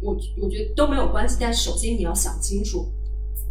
[0.00, 2.90] 我我觉得都没有关系，但是首先你要想清楚，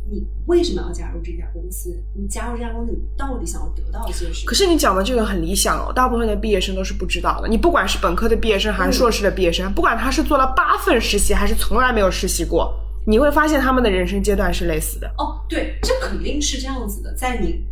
[0.10, 1.98] 你为什么要加入这家公司？
[2.14, 4.46] 你加入这家公司，你到底想要得到一些什么？
[4.46, 7.48] 可是你讲的这个很理想哦，大部分的毕业生都是不知道的。
[7.48, 12.74] 你不管是本科的毕业生还是硕士的毕业生，不管他是做了八份实习还是从来没有实习过，
[13.08, 15.08] 你会发现他们的人生阶段是类似的。
[15.18, 17.14] 哦，对，这肯定是这样子的。
[17.14, 17.64] 在你，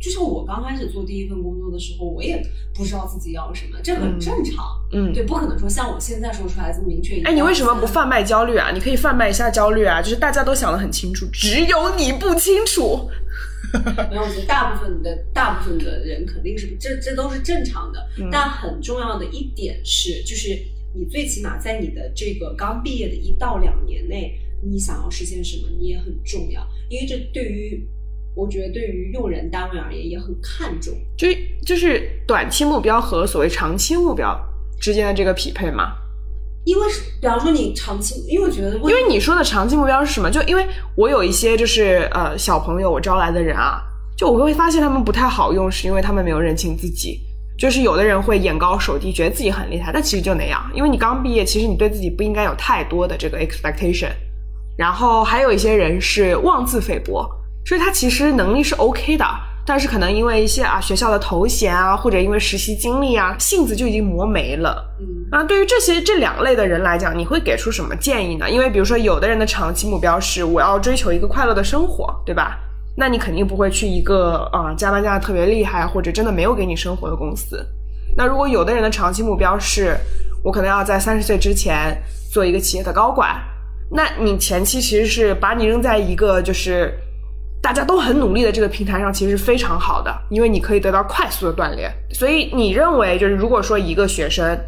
[0.00, 2.40] 就像我刚开始做第一份工作的时候，我也
[2.74, 4.64] 不知道自己要什么，这很嗯正常。
[4.92, 7.20] 嗯，对，不可能说像我现在说出来这么明确。
[7.22, 7.86] 哎，你为什么不？
[7.86, 8.70] 贩卖焦虑啊？
[8.72, 13.08] 你可以贩卖一下焦虑啊，就是大家都想得很清楚，只有你不清楚。
[14.10, 17.98] 没有，我觉得大部分的大部分的人肯定是这这都是正常的。
[18.18, 20.56] 嗯但很重要的一点是，就是
[20.94, 27.86] 你最起码在你的这个刚毕业的一到两年内，你想要实现什么，你也很重要，因为这对于
[28.34, 30.94] 我觉得对于用人单位而言也很看重。
[31.16, 34.38] 就是就是短期目标和所谓长期目标
[34.80, 35.92] 之间的这个匹配嘛。
[36.64, 40.30] 因为是，比方说你长期，因为我觉得，因为你说的长期目标是什么？
[40.30, 43.80] 就因为我有一些就是呃小朋友，我招来的人啊，
[44.16, 47.20] 就我会发现他们不太好用，是因为他们没有认清自己。
[47.58, 50.70] 就是有的人会眼高手低，觉得自己很厉害，但其实就那样。
[50.74, 54.10] 因为你刚毕业，其实你对自己不应该有太多的这个 expectation。
[54.76, 57.28] 然后还有一些人是妄自菲薄，
[57.68, 59.26] 所以他其实能力是 OK 的，
[59.66, 64.82] 但是可能因为一些啊学校的头衔啊，或者因为实习经历啊，性子就已经磨没了。
[64.98, 68.48] 嗯，那，对于这些这两类的人来讲，你会给出什么建议呢？
[68.48, 72.58] 因为比如说，有的人的长期目标是我要追求一个快乐的生活，对吧？
[72.96, 77.62] 那你肯定不会去一个啊、加班加的特别厉害，或者真的没有给你生活的公司。
[78.16, 79.94] 那如果有的人的长期目标是
[80.42, 81.94] 我可能要在三十岁之前
[82.32, 83.36] 做一个企业的高管，
[83.90, 86.94] 那你前期其实是把你扔在一个就是
[87.60, 91.92] 大家都很努力的这个平台上，其实是非常好的，因为你可以得到快速的锻炼。
[92.12, 94.58] 所以你认为就是如果说一个学生，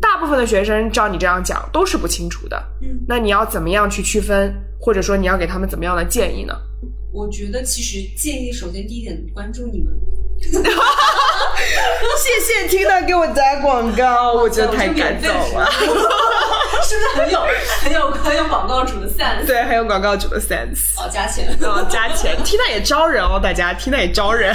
[0.00, 6.54] 大部分的学生照你这样讲都是不清楚的，嗯，那你要怎么样去区分，或者说你要给他们怎么样的建议呢？
[7.12, 9.92] 我觉得其实建议，首先第一点，关注你们，
[12.18, 15.70] 谢谢听到给我打广告，我觉得太感动了。
[16.82, 17.40] 是不是很有
[17.80, 19.46] 很有很有广告主的 sense？
[19.46, 20.98] 对，很有广告主的 sense。
[20.98, 21.56] 哦，加钱。
[21.62, 24.54] 哦加钱，Tina 也招人哦，大家，Tina 也招人。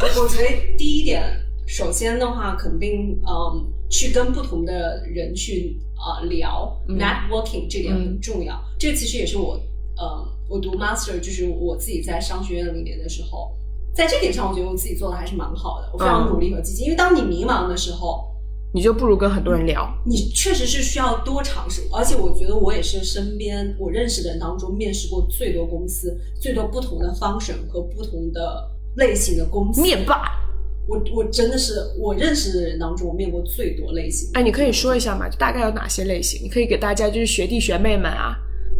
[0.00, 1.22] 我觉得第一点，
[1.66, 8.60] 首先的话，肯定嗯，去跟不同的人去呃聊、嗯 networking 这点很重要。
[8.78, 9.58] 这个其实也是我
[10.00, 13.54] 嗯，我读 master 就是我自己在商学院里面的时候，
[13.94, 16.84] 在这点上，我觉得我自己做的还是蛮好的，我非常嗯努力和积极。
[16.84, 18.31] 因为当你迷茫的时候，
[18.74, 19.86] 你就不如跟很多人聊。
[20.06, 29.82] 你确实是需要多尝试，而且我觉得我也是身边我认识的人当中面试过最多公司、最多不同的 function 和不同的类型的公司。
[29.82, 30.22] 灭霸，
[30.88, 34.40] 我我真的是我认识的人当中，我面过最多类型的。
[34.40, 35.28] 哎，你可以说一下嘛？
[35.28, 36.40] 就大概有哪些类型？
[36.42, 38.34] 你可以给大家就是学弟学妹们啊，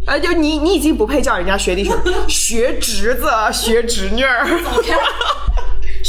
[0.07, 4.93] 啊，就你你已经不配叫人家学弟学妹， 学侄子、学侄女儿、OK，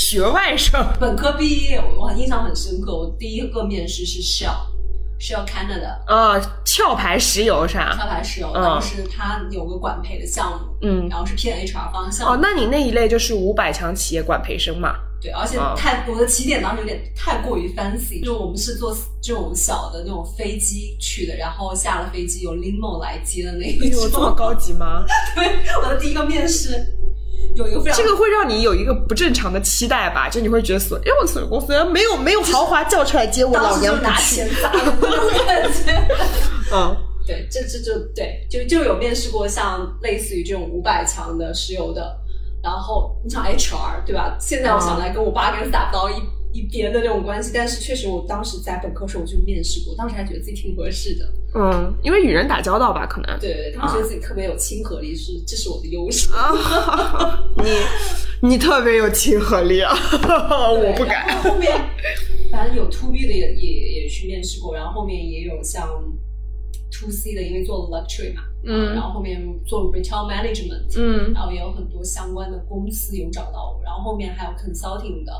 [0.03, 0.85] 学外生。
[0.99, 7.97] 本科毕业我印象很深刻，我第一个面试是 Shell，Shell Canada 呃，壳牌石油是吧？
[7.97, 12.27] 壳牌石油，嗯当时它有个管培的项目，嗯，然后是偏 HR 方向。
[12.27, 14.93] 哦，那你那一类就是五百强企业管培生嘛？
[15.21, 24.01] 对，而且啊太、我的起点当时有点太过于 fancy，就我们是坐这种小的那种飞机去的，然后下了飞机有 limo 来接的那一种。
[24.01, 25.05] 有这么高级吗？
[25.33, 26.93] 对，我的第一个面试
[27.55, 30.29] 有一个非常这个会让你有一个不正常的期待吧？
[30.29, 34.01] 就你会觉得所，因为我所有公司没有没有豪华轿车来接我，老娘。
[34.01, 34.91] 拿钱砸的
[35.45, 36.07] 感觉。
[36.73, 36.95] 嗯，
[37.27, 42.17] 对，这这就对，就就有面试过像类似于这种五百强的石油的，
[42.63, 44.35] 然后你想 HR 对吧？
[44.39, 46.13] 现在我想来跟我八个人 staff 到一
[46.53, 47.51] 一边的那种关系。
[47.53, 51.27] 但是确实，我当时在本科时候我就面试过，当时还觉得自己挺合适的。
[51.55, 53.39] 嗯，因为与人打交道吧，可能。
[53.39, 56.31] 对对，他们觉得自己特别有亲和力，是这是我的优势。
[56.31, 57.43] 啊，
[58.41, 59.93] 你你特别有亲和力啊，
[60.71, 61.41] 我不敢。
[61.43, 61.71] 后面
[62.51, 65.87] 反正有 to B 的也也也去面试过，然后后面也有像
[66.91, 75.33] to C 的，因为做了 luxury 嘛，嗯然后后面做 retail management，嗯然后也有很多相关的公司有找到我，然后后面还有 consulting 的，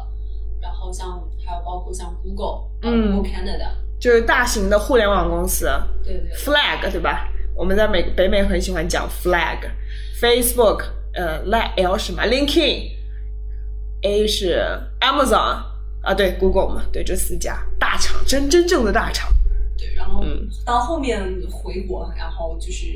[0.63, 3.11] 然后像还有包括像 Google，呃嗯。
[3.11, 5.69] Google Canada，就是大型的互联网公司。
[6.03, 7.29] 对对，flag 对吧？
[7.55, 11.43] 我们在美北美很喜欢讲 flag，Facebook，呃
[11.75, 14.65] ，L 什么？LinkedIn，A 是
[15.01, 15.61] Amazon
[16.01, 17.63] 啊，对，Google 嘛，对，这四家。
[17.79, 19.31] 大厂，真真正的大厂。
[19.77, 20.49] 对，然后嗯。
[20.65, 21.21] 到后面
[21.51, 22.87] 回国，然后就是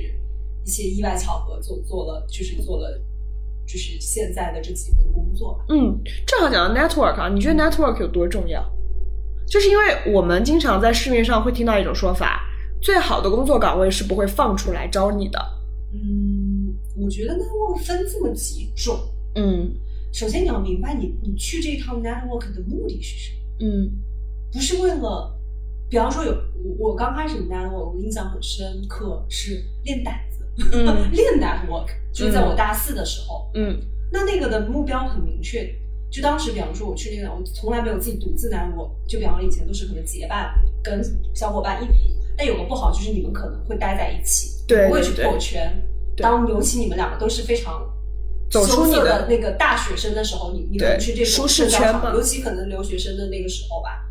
[0.63, 2.99] 一些意外巧合做做了，就是做了，
[3.67, 5.65] 就是现在的这几份工作吧。
[5.69, 8.63] 嗯，正好讲到 network 啊，你觉得 network 有多重要？
[9.45, 12.41] 就是因为我们经常在市面上会听到一种说法，
[12.81, 15.39] 最好的工作岗位是不会放出来招你的。
[15.93, 18.97] 嗯，我觉得 network 分这么几种。
[19.35, 19.71] 嗯
[20.13, 23.91] 首先你要明白你，你去这一趟 network 的目的是什么，嗯
[24.51, 25.39] 不是为了，
[25.89, 30.36] 比方说有我我刚开始 network，我印象很深刻是练胆子，
[30.73, 31.11] 嗯。
[31.11, 33.79] 练 network，就是在我大四的时候，嗯。
[34.11, 35.67] 那那个的目标很明确。
[36.09, 41.03] 就当时，比方说我去那个，我从来没有自己独自 network，就比方说以前都是可能结伴跟
[41.35, 45.25] 小伙伴一起，但有个不好就是你们可能会待在一起，对不会去对。
[45.25, 45.69] 破圈。
[46.15, 47.85] 当尤其你们两个都是非常
[48.49, 54.06] 走出你的那个大学生的时候，你你可能去这种社交场尤其可能留学生的那个时候吧，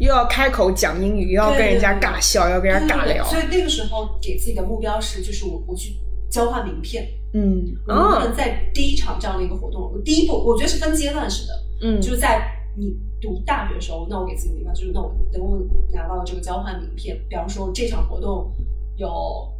[0.00, 3.24] 又要开口讲英语，又要跟人家尬笑，要跟人家尬聊。
[3.26, 5.96] 所以那个时候给自己的目标是，就是我我去
[6.30, 11.52] 交换名片，嗯我能不啊能在第一场这样的一个活动，我第一步我觉得是分阶段式的，
[11.82, 15.58] 嗯就是在你读大学的时候，那我给自己的目标就是，那我能够
[15.92, 17.16] 拿到这个交换名片。
[17.28, 18.52] 比方说这场活动
[18.96, 19.08] 有，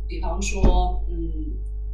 [0.08, 1.16] 比方说嗯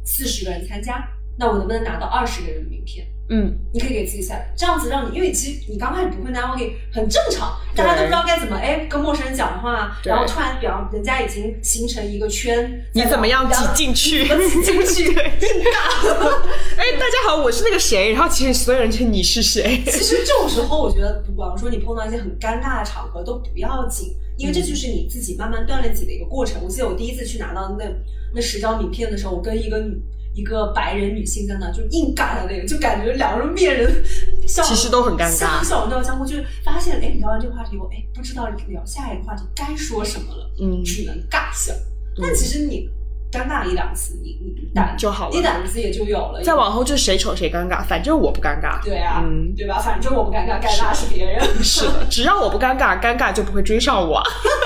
[0.03, 3.05] 四十个人参加，那我能不能拿到二十个人的名片？
[3.33, 14.27] 嗯你可以给自己 set 这样子，让你，因为其实你刚开始不会 networking 很正常，大家都不知道该怎么哎跟陌生人讲话，然后突然比方人家已经形成一个圈，你怎么样挤进去？
[14.27, 15.13] 挤进去？
[15.13, 15.23] 对
[16.75, 19.81] 哎，大家好，我是那个谁，然后其实所有人就你是谁。
[19.85, 26.61] 其实这种时候，我觉得，比方说你碰到一些很尴尬的场合都不要紧，因为这就是你自己慢慢锻炼自己的一个过程。
[26.61, 27.85] 我记得我第一次去拿到那
[28.33, 29.97] 那十张名片的时候，我跟一个女
[30.33, 34.03] 一个白人女性在那就硬尬的那个，就感觉两个人面人
[34.47, 41.73] 笑，其实都很尴尬笑笑都要相互，就是发现哎聊完这个话题，我哎不知道聊下一个话题该说什么了，嗯只能尬笑。
[42.21, 42.89] 但其实你
[43.31, 46.41] 尴尬一两次，你你胆就好了你胆子也就有了。
[46.43, 48.83] 再往后就谁丑谁尴尬，反正我不尴尬。
[48.83, 49.79] 对啊，嗯对吧？
[49.79, 51.41] 反正我不尴尬，尴尬是别人。
[51.63, 54.21] 是的，只要我不尴尬，尴尬就不会追上我。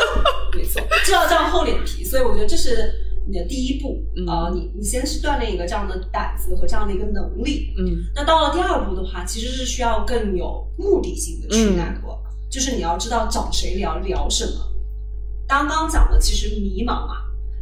[0.55, 2.03] 没错，就要这样厚脸皮。
[2.03, 7.73] 所以我觉得这是你的第一步嗯啊、你你先是锻炼一个这样的胆子和这样的一个能力。
[7.77, 14.51] 嗯那到了第二步的话，其实是需要更有目的性的去嗯 network，、就是你要知道找谁聊聊什么。
[15.47, 17.17] 刚刚讲的其实迷茫嘛，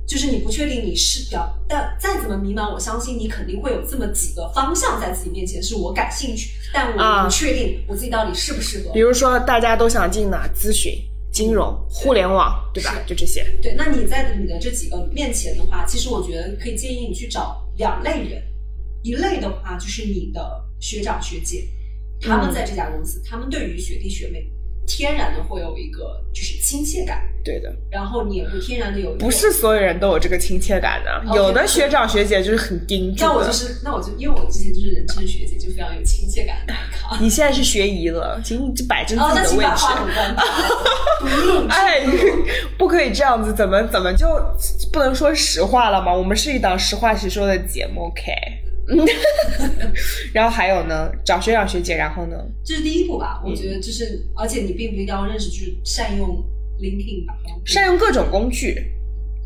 [0.07, 8.93] 就是你不确定你是表，但再怎么迷茫，我相信你肯定会有这么几个方向在自己面前是我感兴趣，但我啊不确定我自己到底适不适合。
[8.93, 10.93] 比如说大家都想进哪咨询、
[11.33, 13.03] 金融、互联网，对吧？
[13.07, 13.43] 就这些。
[13.59, 18.43] 对，那你在你的这几个面前的话，其实我觉得可以建议你去找两类人，
[19.01, 21.67] 一类的话就是你的学长学姐，
[22.21, 22.53] 他们嗯。
[22.53, 24.47] 在这家公司，他们对于学弟学妹
[24.85, 33.51] 天然的会有一个就是亲切感，对的，然后你也会天然的有不是所有人都有这个亲切感的有的学长学姐就是很盯住的那我就。
[33.51, 36.55] 是，那我就因为我之前就是人称学姐，就非常有亲切感。
[37.19, 39.85] 你现在是学姨了，请你就摆正自己的位置。
[39.85, 41.67] 关掉。
[41.69, 42.05] 哎，
[42.77, 44.25] 不可以这样子，怎么怎么就
[44.91, 46.13] 不能说实话了吗？
[46.13, 48.31] 我们是一档实话实说的节目，OK？
[48.89, 48.97] 嗯，
[50.33, 56.43] 然后还有呢，找学长学姐，然后呢，这是第一步吧，我觉得就是，而且你并不一定要认识，就是善用
[56.83, 57.33] LinkedIn 吧，
[57.65, 58.75] 善用各种工具，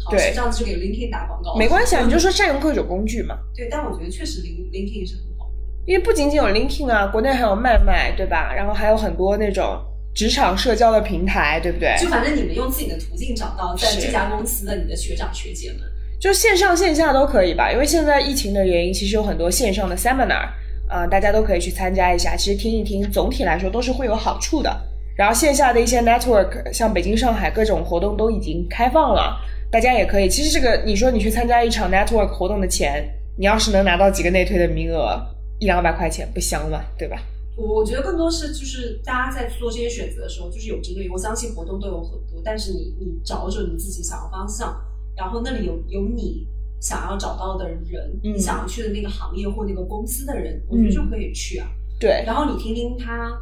[0.03, 3.37] 好，对这样子就给 LinkedIn 打广告，没关系啊，你就说善用各种工具嘛。
[3.55, 5.85] 对，但我觉得确实 Lin LinkedIn 是很好用。
[5.85, 8.51] 因为不仅仅有 LinkedIn 啊，国内还有麦麦，对吧？
[8.53, 9.79] 然后还有很多那种
[10.15, 11.95] 职场社交的平台，对不对？
[12.01, 15.81] 就反正你们用自己的途径找到在这家公司的你的学长学姐们。
[16.19, 20.49] 就线上线下都可以吧，因为现在疫情的原因，其实有很多线上的 seminar
[20.89, 22.35] 啊、大家都可以去参加一下。
[22.35, 24.75] 其实听一听，总体来说都是会有好处的。
[25.17, 29.37] 然后线下的一些 network，像北京、上海各种活动都已经开放了，
[29.71, 30.29] 大家也可以。
[30.29, 33.03] 其实这个你说你去参加一场 network 活动的钱，
[33.37, 35.19] 你要是能拿到几个内推的名额，
[35.59, 36.79] 一两百块钱不香吗？
[36.97, 37.17] 对吧？
[37.57, 41.09] 我我觉得更多是就是大家在做这些选择的时候，就是有针对。
[41.09, 44.79] 我相信活动都有很多，但是你你找准你自己想要方向，
[45.15, 46.45] 然后那里有有你
[46.79, 51.67] 想要找到的人，嗯你想要去的那个行业或那个公司的人，我觉得就可以去啊。
[51.99, 53.35] 对，然后你听听他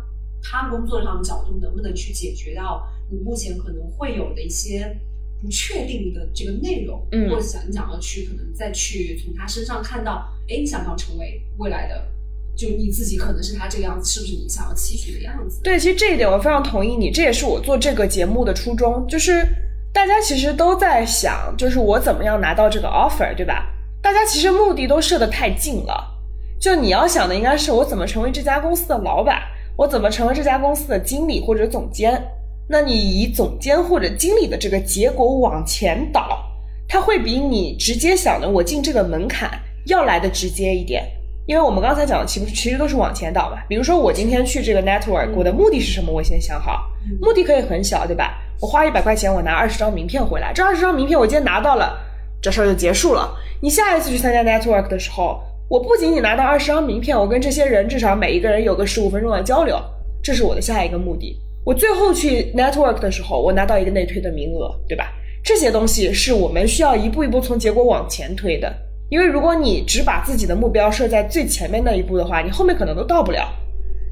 [0.48, 4.96] 他工作上的角度能不能去解决到你目前可能会有的一些
[5.42, 12.08] 不确定的这个内容，嗯或者想你想要去可能再去从他身上看到，哎，你想要成为未来的，
[12.56, 15.62] 就你自己可能是他这个样子，是不是你想要期许的样子？
[15.64, 19.46] 对，其实这一点我非常同意你，这也是我做这个节目的初衷，就是
[19.94, 23.72] 大家其实都在想，就是我怎么样拿到这个 offer，对吧？
[24.02, 26.16] 大家其实目的都设得太近了，
[26.60, 29.42] 就你要想的应该是我怎么成为这家公司的老板，
[29.78, 32.22] 我怎么成为这家公司的经理或者总监。
[32.68, 36.44] 那你以总监或者经理的这个结果往前倒，
[36.88, 39.52] 它会比你直接想的我进这个门槛
[39.86, 41.04] 要来的直接一点。
[41.48, 43.58] 因为我们刚才讲的，其实其实都是往前倒嘛。
[43.70, 46.12] 比如说，我今天去这个 network，我的目的是什么？
[46.12, 48.42] 我先想好，嗯目的可以很小，对吧？
[48.60, 52.00] 我花一百块钱，我拿二十张名片回来，这二十张名片我今天拿到了，
[52.42, 53.32] 这事儿就结束了。
[53.62, 59.80] 你下一次去参加 network 的时候，我不仅仅拿到二十张名片，我跟这些人至少每一个人有个十五分钟的交流，
[60.24, 61.36] 这是我的下一个目的。
[61.66, 65.12] 我最后去 network 的时候，我拿到一个内推的名额，对吧？
[65.44, 68.72] 这些东西是我们需要一步一步从结果往前推的。
[69.10, 73.52] 因为如果你只把自己的目标设在最前面那一步的话，你后面可能都到不了。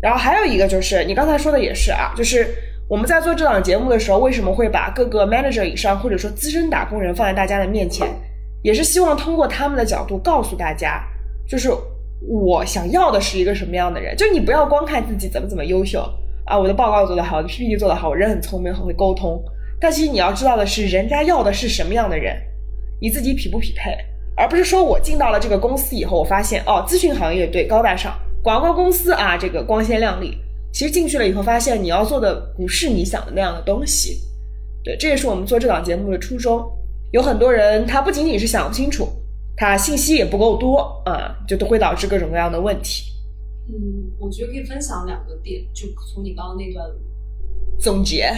[0.01, 2.47] 然后还有一个就是你刚才说的也是啊，就是
[2.87, 8.07] 我们在做这档节目的时候，为什么会把各个 manager 以上或者说资深打工人放在大家的面前，
[8.63, 11.03] 也是希望通过他们的角度告诉大家，
[11.47, 11.69] 就是
[12.21, 14.15] 我想要的是一个什么样的人。
[14.15, 16.01] 就你不要光看自己怎么怎么优秀
[16.45, 19.43] 啊，我的报告做得好，我的 PPT 做得好，我人很聪明，很会沟通。
[19.79, 22.35] 但其实你要知道的是，人家要的是什么样的人，
[23.01, 23.95] 你自己匹不匹配。
[24.35, 30.37] 而不是说我进到了这个公司以后，我发现哦，咨询行业对高大上，广告公司啊这个光鲜亮丽。
[30.71, 34.19] 其实进去了以后，发现你要做的不是你想的那样的东西。
[34.83, 36.65] 对，这也是我们做这档节目的初衷。
[37.11, 39.07] 有很多人他不仅仅是想不清楚，
[39.55, 43.11] 他信息也不够多啊，就都会导致各种各样的问题。
[43.69, 46.85] 嗯，我觉得可以分享两个点，就从你刚刚那段
[47.79, 48.29] 总结，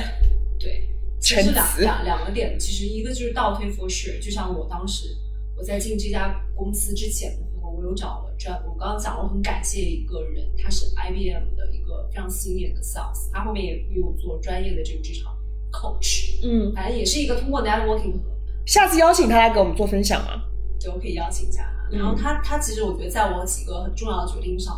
[0.59, 0.88] 对，
[1.20, 5.18] 其陈实两词两两个点，其实一个就是倒推 for sure，就像我当时
[5.57, 15.36] 我在进这家公司之前的时候，我有找了专，我刚刚讲我很感谢一个人，他是 IBM 的一个非常 senior 的 sales，他后面也有做专业的这个职场
[15.72, 18.38] coach，嗯，反正也是一个通过 networking 和
[18.68, 20.43] 下次邀请他来给我们做分享嘛。
[20.80, 21.95] 对，我可以邀请一下他。
[21.95, 24.76] 嗯然后他他其实我觉得在我几个很重要的决定上，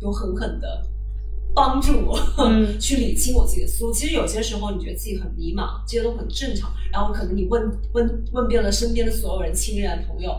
[0.00, 0.86] 有狠狠的
[1.52, 3.92] 帮助我、嗯 去理清我自己的思路。
[3.92, 6.72] 其实有些时候你觉得自己很迷茫，这些都很正常。
[6.92, 10.32] 然后可能你问问问遍了身边的所有人、亲人、朋友，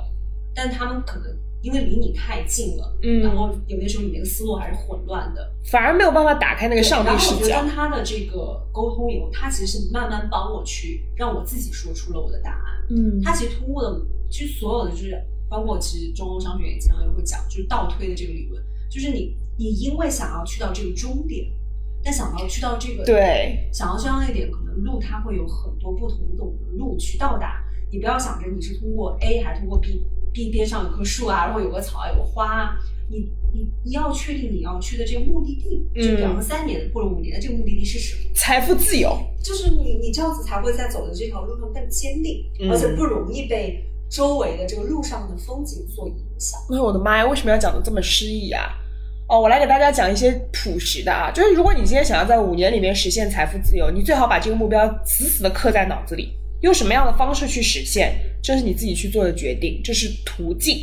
[0.56, 1.28] 但他们可能
[1.62, 5.52] 因为离你太近了，嗯然后有些时候你那个思路还是混乱的。
[5.70, 7.62] 反而没有办法打开那个上帝然后我觉得。
[7.62, 12.86] 跟他的这个沟通以后，他其实是慢慢帮我去让我自己说出了我的答案。
[12.90, 21.48] 嗯他其实通过了，其实所有的就是包括其实中欧商学院经常也会讲，就是倒推的这个理论，就是你你因为想要去到这个终点，
[22.04, 26.44] 但想要去到这个对，想要去到那点，可能路它会有很多不同的
[26.78, 27.64] 路去到达。
[27.92, 32.78] 你不要想着你是通过 A 还是通过 B，B 边上有棵树啊，然后有个草啊，有个花啊，
[33.10, 38.34] 你你你要确定你要去的这个目的地，就比方说三年或者五年的这个目的地是什么。
[38.34, 39.18] 财富自由。
[39.42, 43.86] 就是你，你这样子才会在走的这条路上更坚定，嗯而且不容易被
[44.16, 46.58] 周围的这个路上的风景所影响。
[46.72, 48.72] 哎我的妈呀，为什么要讲的这么诗意啊？
[49.28, 60.78] 哦，我来给大家讲一些朴实的啊，就是如果你今天想要在五年里面实现财富自由，你最好把这个目标死死的刻在脑子里，用什么样的方式去实现，这是你自己去做的决定，这是途径，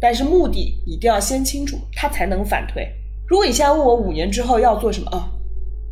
[0.00, 2.86] 但是目的一定要先清楚，它才能反推。
[3.26, 5.28] 如果你现在问我五年之后要做什么啊，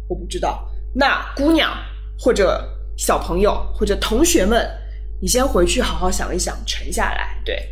[0.09, 0.65] 我不知道，
[0.95, 1.73] 那姑娘
[2.17, 2.65] 或者
[2.97, 4.71] 小朋友或者同学们，
[5.21, 7.69] 你先回去好好想一想，沉下来，对。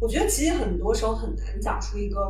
[0.00, 2.20] 我觉得其实很多时候很难讲出一个，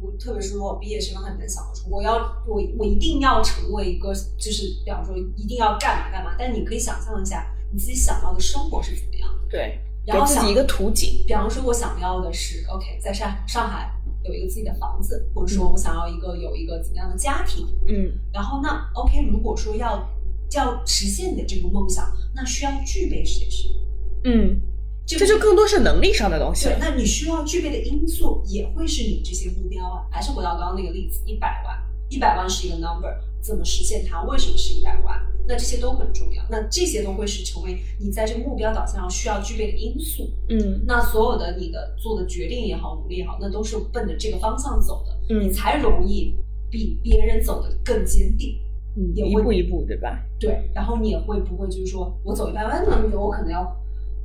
[0.00, 2.16] 我特别是如果毕业生很难想得出，我要
[2.46, 6.36] 我我一定要成为一个，就是比方说一定要干嘛干嘛。
[6.38, 9.40] 但你可以想象一下你自己想要的生活是怎么样的。
[9.50, 11.24] 对，然后自己一个图景。
[11.26, 13.90] 比方说，我想要的是，OK，在上上海
[14.22, 17.66] 有一个自己的房子，或者说我想要一个有一个怎么样的家庭。
[17.88, 20.08] 嗯然后那 OK，如果说要
[20.52, 23.85] 要实现你的这个梦想，那需要具备些什么？
[24.26, 24.60] 嗯，
[25.06, 26.76] 这这就更多是能力上的东西对。。
[26.80, 30.02] 那你需要具备的因素也会是你这些目标啊。
[30.10, 34.22] 还是回到刚刚那个例子，一百万，一百万是一个 number，怎么实现它？
[34.24, 35.16] 为什么是一百万？
[35.48, 36.42] 那这些都很重要。
[36.50, 40.28] 那这些都会是成为你在这个目标导向上需要具备的因素。
[40.48, 46.34] 嗯那所有的你的做的决定也好，努力也好，那都是奔着这个方向走的，嗯你嗯才容易
[46.68, 48.58] 比别人走得更坚定。
[48.96, 50.18] 嗯，也一步一步，对吧？
[50.40, 53.62] 对，然后你也会不会就是说我走一百万，那我可能要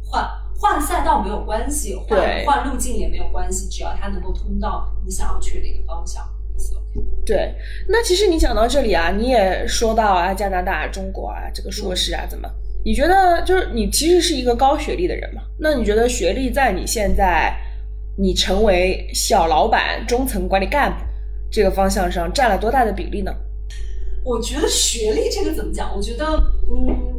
[0.09, 0.29] 换
[0.59, 6.23] 换赛道没有关系，换换路径也没有关系，只要它能够通到你想要去的一个方向。
[7.25, 7.55] 对，
[7.87, 12.49] 那其实你讲到这里啊，你也说到啊，加拿大、中国啊，这个硕士啊，怎么？
[12.83, 15.41] 你觉得就是你其实是一个高学历的人嘛？
[15.59, 17.55] 那你觉得学历在你现在
[18.17, 20.97] 你成为小老板、中层管理干部
[21.49, 23.31] 这个方向上占了多大的比例呢？
[24.25, 25.95] 我觉得学历这个怎么讲？
[25.95, 26.25] 我觉得，
[26.69, 27.10] 嗯，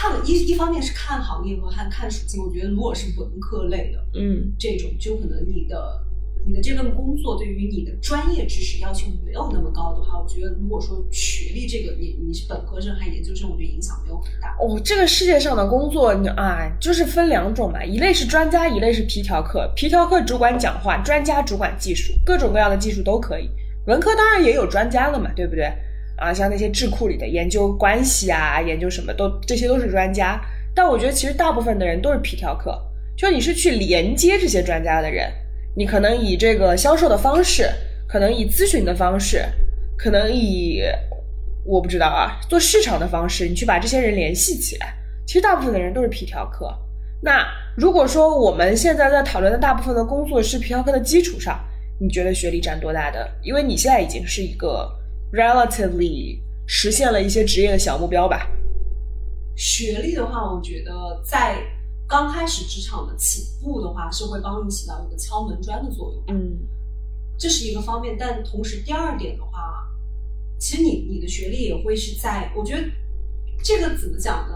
[0.00, 2.40] 看一一方面是看行业和看看属性。
[2.40, 6.00] 我觉得如果是文科类的嗯这种，就可能你的
[6.46, 14.56] 你的这份工作对于你的专业知识要求没有那么高的话，我觉得如果说学历这个你你是本科生还是研究生，我觉得影响没有很大。
[14.60, 19.68] 哦，这个世界上的工作，你啊，就是分两种嘛，一类是专家，一类是皮条客。
[19.74, 23.50] 皮条客主管讲话，专家主管技术，各种各样的技术都可以。
[23.88, 25.72] 文科当然也有专家了嘛，对不对？
[26.18, 30.40] 啊，像那些智库里的研究关系啊，研究什么都，这些都是专家。
[30.74, 32.80] 但我觉得其实大部分的人都是皮条客，
[33.16, 35.32] 就你是去连接这些专家的人，
[35.76, 37.68] 你可能以这个销售的方式，
[38.08, 39.44] 可能以咨询的方式，
[39.96, 40.82] 可能以
[41.64, 44.94] 我不知道啊，做市场的方式，你去把这些人联系起来。
[45.26, 46.72] 其实大部分的人都是皮条客。
[47.20, 47.44] 那
[47.76, 51.58] 如果说我们现在在讨论的大部分的工作是皮条客的基础上，
[52.00, 53.28] 你觉得学历占多大的？
[53.42, 54.88] 因为你现在已经是一个
[55.32, 58.48] relatively 实现了一些职业的小目标吧。
[59.56, 61.62] 学历的话，我觉得在
[62.06, 66.24] 刚开始职场的起步的话，是会帮你起到一个敲门砖的作用。
[66.28, 66.58] 嗯
[67.38, 69.86] 这是一个方面，但同时第二点的话，
[70.58, 72.82] 其实你你的学历也会是在，我觉得
[73.62, 74.54] 这个怎么讲呢？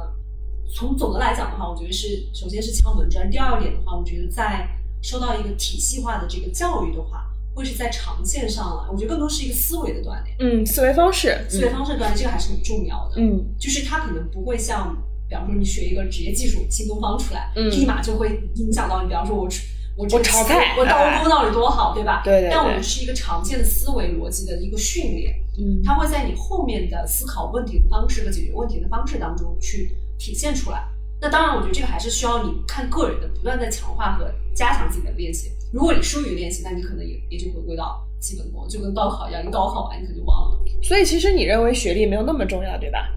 [0.75, 4.69] 从总的来讲的话，我觉得是首先是敲门砖，第二点的话，我觉得在
[5.01, 13.21] 受到一个体系化的这个教育的话，会是在长线上来，我觉得更多是一个思维的锻炼，嗯，思维方式，思维方式的锻炼，这个还是很重要的。
[13.21, 14.97] 嗯就是它可能不会像，
[15.29, 19.09] 比方说你学一个职业技术新东方出来，嗯立马就会影响到你。
[19.09, 19.49] 比方说我
[19.97, 22.23] 我我个炒菜我哎刀工到底多好，对吧？
[22.25, 30.89] 对对对但我们是一个长线的思维逻辑的一个训练，嗯它会在你后面的思考问题的方式和解决问题的方式当中去体现出来。
[31.21, 35.53] 那当然，我觉得这个还是需要你看个人的不断在强化和加强自己的练习。
[35.73, 40.61] 如果你疏于练习，那你可能也也就回归到基本功，就跟高考一样，你高考完你可能就忘了。
[40.83, 43.09] 所以其实你认为学历没有那么重要，对吧？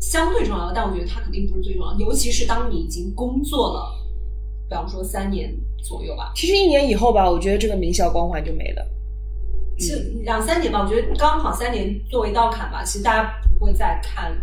[0.00, 3.92] 相对重要，但我觉得它肯定不是最重要，尤其是当你已经工作了，
[4.68, 5.52] 比方说三年
[5.82, 8.86] 左右吧，其实一年以后吧，我觉得这个名校光环就没了。
[9.76, 14.36] 其实两三年吧，我觉得刚好三年作为一道坎吧，其实大家不会再看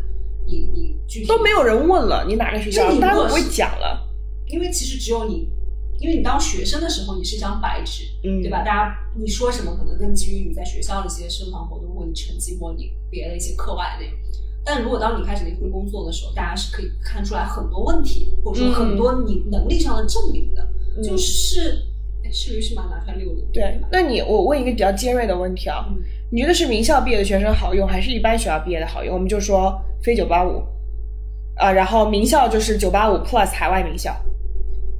[0.46, 4.02] 你你具体都没有人问了，你哪个学校，你大家不会讲了。
[4.48, 5.50] 因为其实只有你，
[6.00, 8.64] 因为你当学生的时候，你是一张白纸，嗯，对吧？？
[8.64, 14.16] 大家你说什么，可能更基于你在学校的一些社团活动，或你成绩，或你别的一些课外内容。
[14.68, 20.68] 但如果当你开始离婚工作的时候，大家是可以看出来很多问题，或者说很多你能力上的证明的，
[20.98, 21.84] 嗯就是
[22.24, 23.46] 哎是于是马拿出来溜溜。
[23.54, 23.80] 对。
[23.92, 29.14] 那你我问一个比较尖锐的问题啊，嗯你觉得是名校毕业的学生好用，还是一般学校毕业的好用？
[29.14, 30.64] 我们就说非九八五，
[31.58, 34.12] 啊，然后名校就是九八五 plus 海外名校，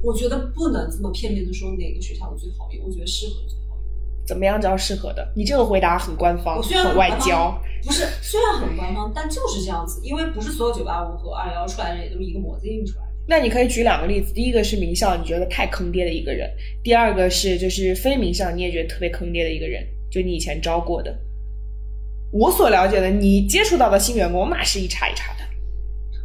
[0.06, 4.24] 我觉得不能这么片面的说哪个学校最好用，我觉得适合的最好用。
[4.24, 5.32] 怎么样叫适合的？
[5.34, 7.60] 你这个回答很官方，我虽然很外交。
[7.82, 13.12] 不是，虽然很官方，但就是这样子，因为不是所有九八五和二幺幺出来的人也都是一个模子印出来的。
[13.26, 16.48] 那你可以举两个例子，第一个是名校，你觉得太坑爹的一个人；
[16.84, 21.12] 第二个是就是非名校，你也觉得特别坑爹的一个人，就你以前招过的。
[22.30, 25.40] 我所了解的，你接触到的新员工那是一茬一茬的。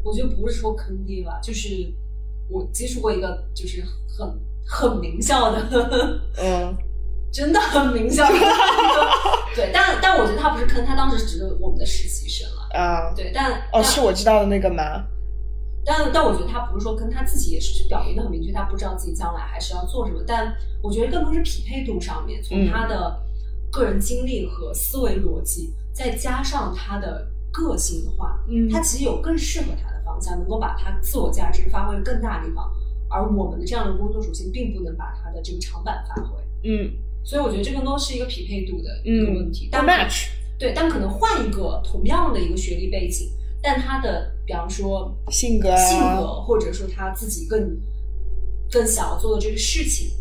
[0.03, 1.91] 我觉得不是说坑爹吧，就是
[2.51, 3.83] 我接触过一个就是
[4.17, 4.27] 很
[4.67, 6.75] 很名校的，嗯
[7.31, 8.33] 真的很名校的。
[9.55, 12.79] 对，但但我觉得他不是坑，他当时只是我们的实习生了。
[12.79, 15.05] 啊，对，但哦，但是我知道的那个吗？
[15.83, 20.21] 但但我觉得他不是说跟他自己也是表明的很明确，他不知道自己将来还是要做什么。
[20.27, 23.19] 但我觉得更多是匹配度上面，从嗯他的
[23.71, 29.89] 个人经历和思维逻辑，再加上他的个性的话，嗯他其实有更适合他
[30.21, 32.71] 的方向，能够把他自我价值发挥的更大的地方。
[33.09, 36.37] 而我们的这样的工作属性，并不能把他的这个长板发挥。
[36.63, 36.93] 嗯
[37.23, 39.65] 所以我觉得这更多是一个匹配度的一个嗯问题。
[39.65, 40.27] 不但 match。
[40.57, 43.29] 对，但可能换一个同样的一个学历背景，
[43.63, 47.77] 但他的比方说性格啊性格，或者说他自己更
[48.71, 50.11] 更想要做的这个事情，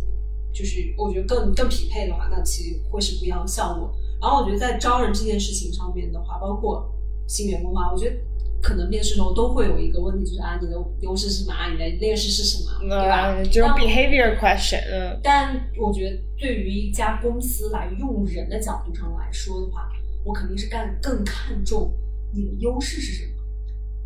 [0.53, 3.93] 就是我觉得更更匹配的话，那其实会是不一样的效果。
[4.21, 6.91] 然后我觉得在招人这件事情上面的话，包括
[7.29, 8.17] 新员工啊，我觉得
[8.63, 11.55] 可能面试时候都会有一个问题，就是啊，你的优势是什么？
[11.55, 12.79] 啊，你的劣势是什么？
[12.81, 13.43] 对吧？
[13.45, 14.81] 就是 behavior question。
[14.93, 15.19] 嗯。
[15.23, 19.91] 但我觉得，对于一家公司来用人的角度上来说的话，
[20.25, 21.93] 我肯定是干更看重
[22.35, 23.33] 你的优势是什么，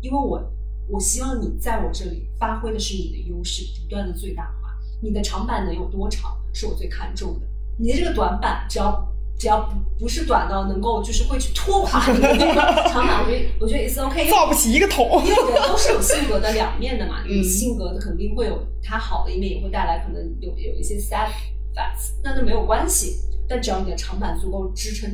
[0.01, 0.41] 因为我
[0.87, 4.77] 我希望你在我这里发挥的是你的优势，不断的最大化。
[5.01, 7.47] 你的长板能有多长，是我最看重的。
[7.77, 9.11] 你的这个短板，只要。
[9.37, 14.29] 只要不不是短到能够就是会去拖垮你的那个 长板，我觉得我觉得也是 OK。
[14.29, 17.23] 造不起一个桶，因为人都是有性格的两面的嘛。
[17.27, 17.43] 你。
[17.43, 21.27] 性格肯定会有它好的一面，也会带来可能有有一些 sad
[21.75, 23.17] facts，那都没有关系。
[23.47, 25.09] 但只要你的长板足够支撑，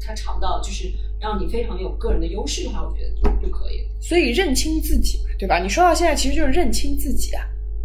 [0.00, 3.80] 它长到就是让你非常有个人的优势的话，我觉得就可以。
[4.00, 5.58] 所以认清自己嘛，对吧？
[5.58, 7.42] 你说到现在，其实就是认清自己啊。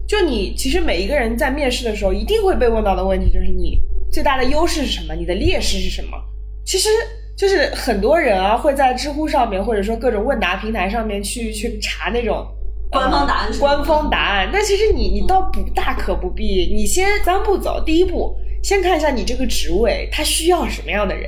[0.07, 3.81] 就你其实每一个人在面试的时候，一定会被问到的问题就是你。
[4.11, 5.13] 最大的优势是什么？
[5.13, 6.17] 你的劣势是什么？
[6.65, 6.89] 其实
[7.37, 12.45] 就是很多人啊，会在知乎上面，或者说各种问答平台上面去去查那种
[12.89, 13.51] 官方答案。
[13.59, 16.73] 官方答案，那其实你你倒不大可不必。
[16.73, 21.25] 你先三步走，第一步先看一下你这个职位他需要什么样的人；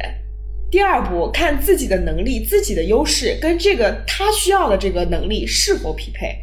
[0.71, 6.35] 第二步看自己的能力、自己的优势跟这个他需要的这个能力是否匹配；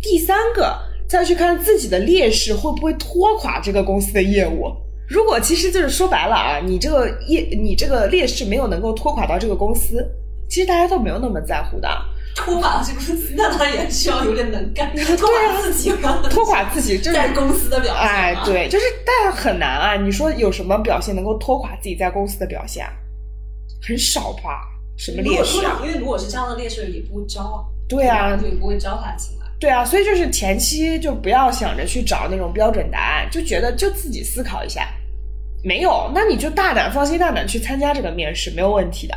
[0.00, 0.76] 第三个
[1.08, 4.74] 再去看自己的劣势会不会拖垮这个公司的业务。
[5.10, 10.08] 如果其实就是说白了啊，你这个业，你这个劣势没有能够拖垮到这个公司，
[10.48, 11.88] 其实大家都没有那么在乎的。
[12.36, 14.88] 拖垮这个公司，那他也需要有点能干。
[15.18, 15.92] 拖垮自己，
[16.30, 18.02] 拖垮自己就是，在公司的表现。
[18.04, 19.96] 哎，对，就是但很难啊。
[19.96, 22.86] 你说有什么表现能够拖垮自己在公司的表现？
[23.82, 24.62] 很少吧？
[24.96, 25.80] 什么劣势啊？
[25.82, 27.66] 因为如果是这样的劣势，也不会招啊。
[27.88, 29.46] 对啊，就不会招他进来。
[29.58, 34.88] 对啊，所以就是前期就不要想着去找那种标准答案，就觉得就自己思考一下。
[35.62, 39.14] 没有，那你就大胆放心大胆去参加这个面试，没有问题的。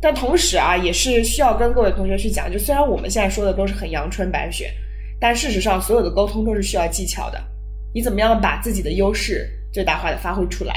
[0.00, 4.72] 但同时啊，也是需要跟各位同学去讲，就虽然我们现在说的都是很阳春白雪，
[5.18, 7.42] 但事实上所有的沟通都是需要技巧的。
[7.94, 10.74] 你怎么样把自己的优势最大化的发挥出来，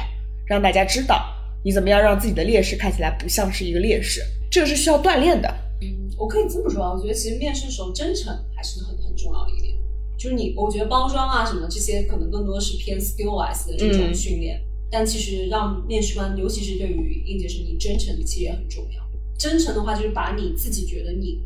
[0.47, 1.25] 让大家知道
[1.63, 5.53] 你怎么样让自己的劣势看起来不像是一个劣势，这个是需要锻炼的。
[5.81, 9.75] 嗯，我可以这么说啊，我觉得其实面试的时候真诚还是很很重要的一点，
[10.17, 14.59] 就是你，我觉得包装啊什么这些可能更多的是偏 skill wise 的这种训练。
[14.91, 19.01] 但其实让面试官，尤其是对于应届生，你真诚其实也很重要。
[19.39, 21.41] 真诚的话，就是把你自己觉得你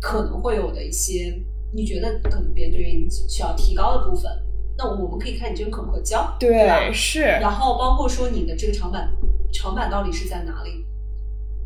[0.00, 1.40] 可能会有的一些，
[1.72, 4.28] 你觉得可能别人对于你需要提高的部分，
[4.76, 6.92] 那我们可以看你这个可不可教，对吧？
[6.92, 7.20] 是。
[7.20, 9.08] 然后包括说你的这个长板，
[9.52, 10.84] 长板到底是在哪里？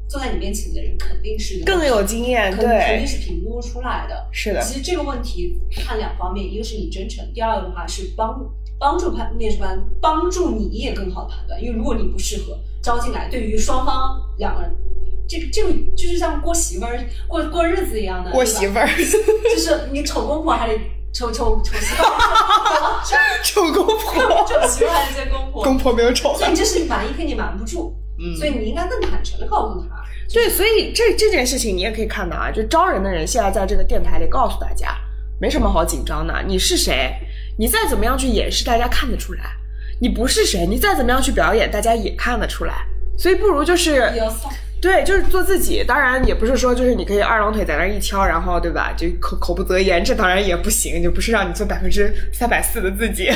[0.07, 4.29] 坐在你面前的人肯定是更有经验，对，肯定是评估出来的。
[4.31, 4.61] 是的。
[4.61, 8.39] 其实这个问题看两方面，一个是你真诚，第二个的话是帮。
[8.79, 14.71] 帮助判面试官帮助你也更好的判断，因为如果你不适合招进来，对于双方两个人，
[15.27, 18.87] 这个这个就是像过媳妇儿过过日子一样的，过媳妇儿，
[19.55, 20.79] 就是你丑公婆还得
[21.13, 30.05] 丑丑丑媳妇儿，丑公婆，丑媳妇儿还得见公婆，公婆没有丑，所以你这是瞒一天你瞒不住，嗯，所以你应该更坦诚的告诉他。
[30.33, 34.97] 对，所以这这件事情你也可以看到啊，就招人的人现在在这个电台里告诉大家，
[35.41, 37.15] 没什么好紧张的，你是谁？
[37.57, 39.45] 你再怎么样去掩饰，大家看得出来，
[40.01, 42.75] 你不是谁；你再怎么样去表演，大家也看得出来。
[43.17, 44.13] 所以不如就是，
[44.83, 45.85] 对，就是做自己。
[45.87, 48.93] 当然也不是说就是你可以二郎腿在那一敲，然后对吧？
[48.97, 51.01] 就口口不择言，这当然也不行。
[51.03, 53.31] 就不是让你做百分之三百四的自己。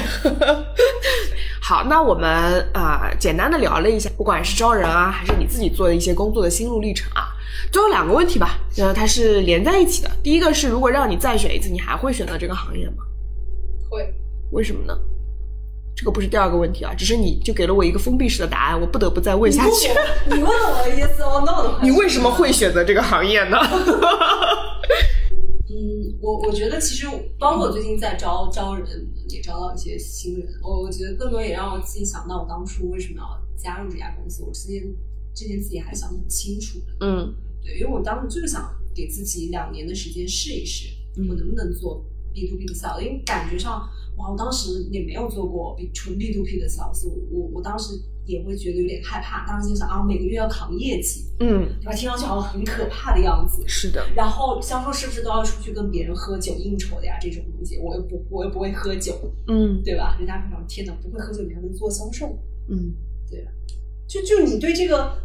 [1.62, 2.28] 好，那我们
[2.72, 7.28] 啊，简单的聊了一下，不管是招人啊，还是你自己做的一些工作的心路历程啊，
[7.72, 10.10] 都有两个问题吧，呃，它是连在一起的。
[10.22, 13.04] 第一个是，如果让你再选一次，你还会选择这个行业吗？
[13.88, 14.14] 会，
[14.50, 14.98] 为什么呢？
[15.96, 19.88] 这个不是第二个问题啊，只是你就给了我一个封闭式的答案，我不得不再问下去。
[20.26, 23.58] 你问我 yes or no 的话，你为什么会选择这个行业呢？
[25.70, 28.86] 嗯，我我觉得其实包括我最近在招招人，
[29.28, 30.46] 也招到一些新人。
[30.62, 34.82] 我我觉得更多也让我自己想到我当初为什么要加入这家公司，我之前
[35.34, 36.86] 之前自己还想得很清楚的。
[37.00, 40.88] 嗯，对，因为我当时就是想给自己两年的时间试一试，
[41.28, 42.04] 我能不能做。
[42.32, 51.92] B to B 的 sales，因为感觉上，哇，我当时也没有做过纯 B to B 的 sales，我我当时也会觉得有点害怕，当时就想啊，每个月要扛业绩，嗯，对吧？
[51.92, 53.62] 听上去好像很可怕的样子。
[53.66, 54.06] 是的。
[54.14, 57.18] 然后销售是不是都要出去跟别人喝酒应酬的呀？
[57.20, 59.14] 这种东西，我又不，我又不会喝酒，
[59.46, 60.16] 嗯，对吧？
[60.18, 62.38] 人家说天哪，不会喝酒你还能做销售？
[62.68, 62.94] 嗯，
[63.30, 63.46] 对。
[64.06, 65.18] 就就你对这个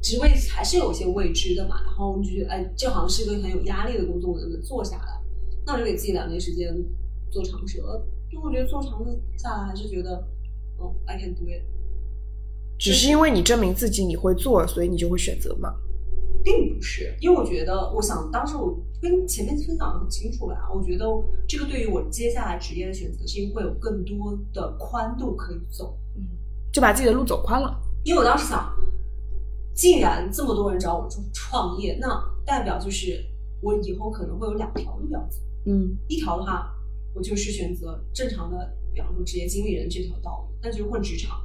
[0.00, 5.21] 职位还是有一些未知的嘛，然后你就觉得哎，这好像是一个很有压力的工作，我能不能做下来？
[5.66, 6.74] 那我就给自己两年时间
[7.30, 10.16] 做尝试了，因为我觉得做尝试下来还是觉得，
[10.78, 11.62] 哦，I can do it。
[12.78, 15.72] 只是因为你证明自己你会做，所以你就会选择嘛？
[16.42, 21.06] 并不是，因为我觉得，我想当时我跟前面分享的很清楚了啊，我觉得
[21.46, 26.26] 这个对于我接下来职业的选择性会有更多的宽度可以走，嗯，
[26.72, 27.80] 就把自己的路走宽了。
[28.02, 28.74] 因为我当时想，
[29.72, 32.08] 既然这么多人找我做创业，那
[32.44, 33.24] 代表就是
[33.60, 36.72] 我以后可能会有两条路要走，嗯一条的话，
[37.14, 41.38] 我就是选择正常的，比方说职业经理人这条道路，那就是混职场。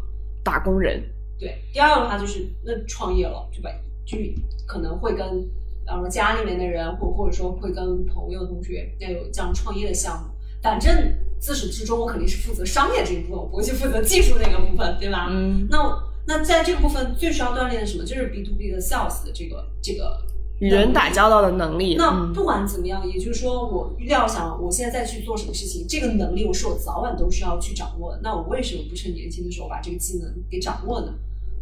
[0.44, 1.04] 打工人，
[1.38, 3.70] 对，第二个的话就是那创业了，就把
[4.06, 4.18] 就
[4.66, 10.30] 可能会跟，比方说家里面的人，或或者说会跟朋友、同学要有这样创业的项目。
[10.64, 15.28] 反正自始至终，我肯定是负责商业这一部分，我不会去负责技术那个部分，对吧？
[15.30, 15.78] 嗯，那
[16.26, 18.04] 那在这个部分最需要锻炼的什么？
[18.04, 20.20] 就是 B to B 的 sales 的这个这个
[20.60, 21.96] 与人打交道的能力。
[21.96, 28.20] 那嗯不管怎么样，也就是说，我要想我现在再去做什么事情，这个能力我是我早晚都是要去掌握的。
[28.24, 31.14] 那我为什么不趁年轻的时候把这个技能给掌握呢？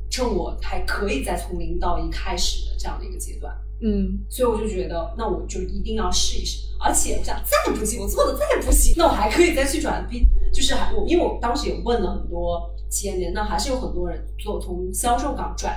[0.07, 6.63] 趁我还可以再从零到一开始的这样的一个阶段，嗯所以我就觉得，那我就一定要试一试。
[6.79, 15.75] 而且我想再不济，我做的再不行，那我还可以再去转 B，就是还我因为我当时也问了很多企业里面，那还是有很多人做从销售岗转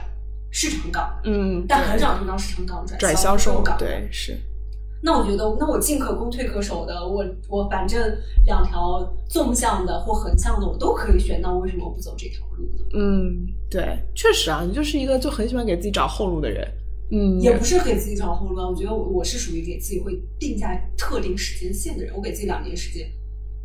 [0.50, 3.76] 市场岗的，嗯，但很少听到市场岗转转销销售岗。
[3.78, 4.36] 对是。
[5.00, 8.00] 那我觉得，那我进可攻退可守的，我我反正
[8.44, 12.84] 两条纵向的或横向的我都可以选，那我为什么不走这条路呢？
[12.94, 16.66] 嗯，对，确实啊，你就是一个就很喜欢给自己找后路的人。
[17.12, 23.08] 嗯，也不是给自己找后路啊，我觉得我我是属于给自己会定下特定时间线的人，我给自己两年时间，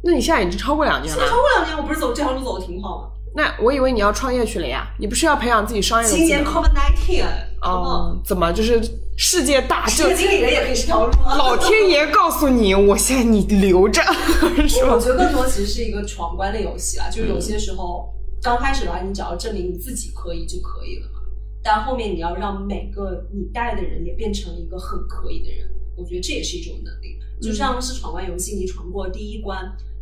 [0.04, 1.36] 那你现在已经超过两年了超。
[1.36, 3.10] 过两年，我不是走这条路走的挺好吗？
[3.36, 7.26] 那我以为你要创业去了呀，你不是要培养自己商业的今年 COVID nineteen，
[7.62, 8.80] 哦，怎么就是
[9.18, 11.36] 世界大世界经理人也可以是条路啊。
[11.36, 14.02] 老天爷告诉你，我现在你留着，
[14.70, 14.86] 是？
[14.86, 21.20] 我觉得更多其实是一个闯关的游戏啦，就是有些时候刚开始的话，你只要证明你自己可以就可以了嘛。
[21.64, 27.18] 但后面你要让每个你带的人也变成一个很可以的人，我觉得这也是一种能力。
[27.42, 29.60] 就像是闯关游戏，你闯过第一关，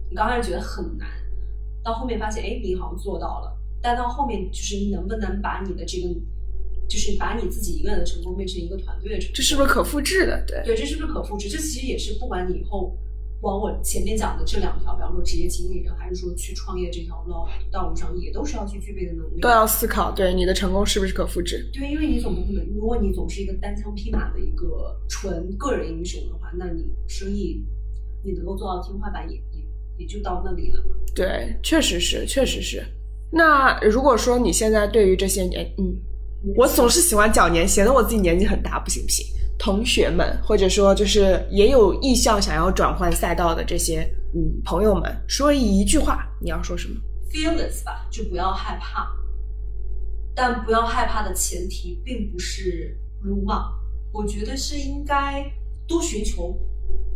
[0.10, 1.08] 你刚开始觉得很难，
[1.84, 3.58] 到后面发现，哎，你好像做到了。
[3.82, 6.08] 但到后面就是你能不能把你的这个，
[6.88, 10.44] 就是把你自己一个人的成功变成一个团队的成功，这是不是可复制的？
[10.46, 11.50] 对，对，这是不是可复制？
[11.50, 12.96] 这其实也是不管你以后
[13.42, 17.34] 往我前面讲的这两条，比方说职业经理人，还是说去创业这条路
[17.72, 19.40] 道路上，也都是要去具备的能力。
[19.40, 21.68] 都要思考，对你的成功是不是可复制？
[21.74, 27.66] 对，因为你总不可能，如果你总是一个单枪匹马的一个纯个人英雄的话，那你生意
[28.24, 29.42] 你能够做到天花板也
[29.98, 30.84] 也也就到那里了。
[31.14, 32.84] 对，确实是，确实是。
[33.32, 35.96] 那如果说你现在对于这些年，嗯，
[36.56, 39.26] 我总是喜欢讲年，显得我自己年纪很大，不行不行。
[39.60, 44.02] 同学们，或者说就是也有意向想要转换赛道的这些
[44.34, 46.96] 嗯朋友们，说一句话，你要说什么
[47.30, 49.08] ？fearless 吧，就不要害怕。
[50.34, 53.72] 但不要害怕的前提，并不是鲁莽，
[54.12, 55.46] 我觉得是应该
[55.88, 56.58] 多寻求、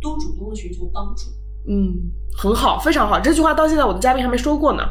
[0.00, 1.24] 多主动的寻求帮助。
[1.68, 1.94] 嗯，
[2.36, 3.18] 很好，非常好。
[3.20, 4.82] 这句话到现在我的嘉宾还没说过呢。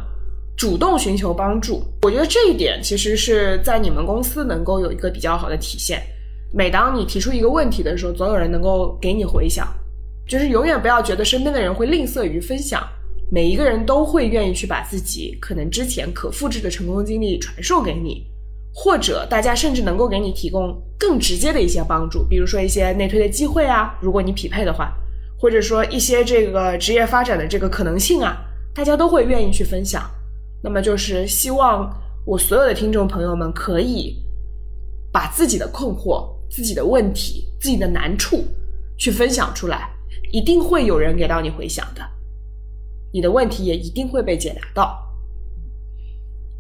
[0.58, 6.02] 主动寻求帮助，我觉得这一点其实是在你们公司能够有一个比较好的体现。
[6.54, 9.68] 每当你提出一个问题的时候，总有人能够给你回响。
[10.28, 12.82] 就是永远不要觉得身边的人会吝啬于分享，
[13.30, 18.26] 每一个人都会愿意去把自己可能之前可复制的成功经历传授给你，
[18.74, 24.94] 或者大家甚至能够给你提供更直接的一些帮助，比如说一些内推的机会啊，如果你匹配的话，
[25.46, 28.36] 或者说一些这个职业发展的这个可能性啊，
[28.74, 30.10] 大家都会愿意去分享。
[30.64, 34.16] 那么就是希望我所有的听众朋友们可以
[35.14, 38.44] 把自己的困惑、自己的问题、自己的难处
[38.98, 39.88] 去分享出来，
[40.32, 42.02] 一定会有人给到你回响的，
[43.14, 45.00] 你的问题也一定会被解答到。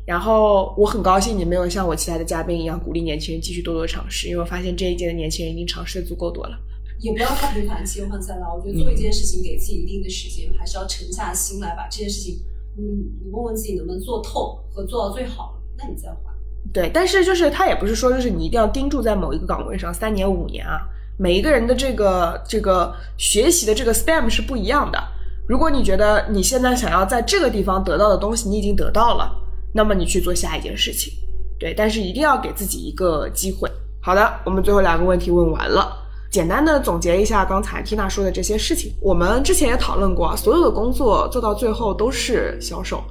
[0.06, 6.56] 然后我很高兴你没有像我其他的嘉宾一样鼓励年轻人继续多多尝试，因为我发现这一届的年轻人已经尝试的足够多了。
[7.00, 8.54] 也不要太频繁切换赛道。
[8.56, 12.40] 我觉得做一件事情，给自己一定的时间，还是要沉下心来把这件事情，
[12.78, 12.84] 嗯，
[13.24, 16.34] 你问问自己能不能做透和做到最好，那你再换。
[16.74, 20.82] 对，但是就是他也不是说就是你一定要盯住在某一个岗位上三年五年啊，
[21.18, 25.00] 每一个人的这个这个学习的这个 stem 是不一样的。
[25.48, 29.32] 如果你觉得你现在想要在这个地方得到的东西你已经得到了，
[29.74, 31.14] 那么你去做下一件事情。
[31.60, 33.70] 对，但是一定要给自己一个机会。
[34.02, 36.05] 好的，我们最后两个问题问完了。
[36.36, 43.02] 简单的总结一下刚才缇娜说的这些事情，我们之前也讨论过，所有的工作做到最后都是销售，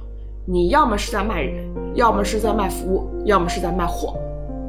[0.45, 1.65] 你要么是在卖人，
[1.95, 4.13] 要么是在卖服务，要么是在卖货，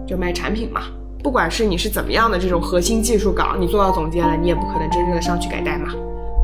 [0.07, 0.85] 就卖产品嘛。
[1.23, 5.93] 不管是你是怎么样的这种核心技术岗，你做到总监了，你也不可能真正的上去改代码，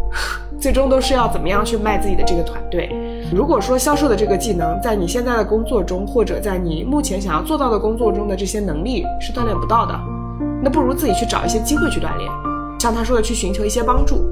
[0.60, 2.94] 最终都是要怎么样去卖自己的这个团队。
[3.34, 9.98] 如果说销售的这个技能在你现在的工作中，或者在你目前想要做到的工作中的这些能力是锻炼不到的，
[10.62, 12.30] 那不如自己去找一些机会去锻炼。
[12.78, 14.24] 像他说的，去寻求一些帮助，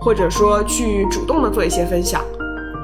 [0.00, 2.22] 或者说去主动的做一些分享，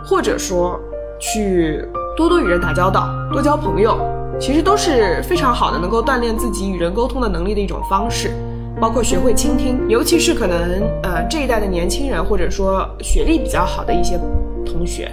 [0.05, 0.79] 或者说
[1.19, 1.83] 去
[2.17, 3.99] 多多与人打交道，多交朋友，
[4.39, 8.31] 其实都是非常好的，能够锻炼自己与人沟通的能力的一种方式。
[8.79, 14.21] 包括学会倾听，尤其是可能呃这一代的年轻人，或者说学历比较好的一些
[14.67, 15.11] 同学，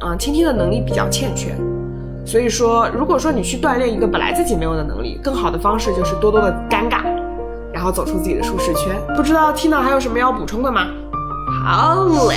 [0.00, 1.54] 啊，倾听的能力比较欠缺。
[2.26, 7.04] 所以说，如果说你去锻炼一个本来自己没有的能力，更好的方式就是多多的尴尬，
[7.72, 8.96] 然后走出自己的舒适圈。
[9.14, 10.88] 不知道 Tina 还有什么要补充的吗？
[11.64, 12.34] 好嘞，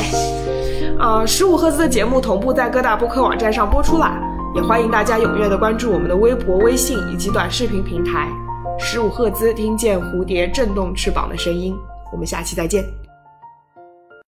[0.99, 4.13] 呃，十五赫兹的节目同步在各大播客网站上播出啦，
[4.55, 8.29] 也欢迎大家踊跃的关注我们的微博、微信以及短视频平台。
[8.77, 11.75] 十五赫兹，听见蝴蝶振动翅膀的声音。
[12.13, 13.08] 我们下期再见。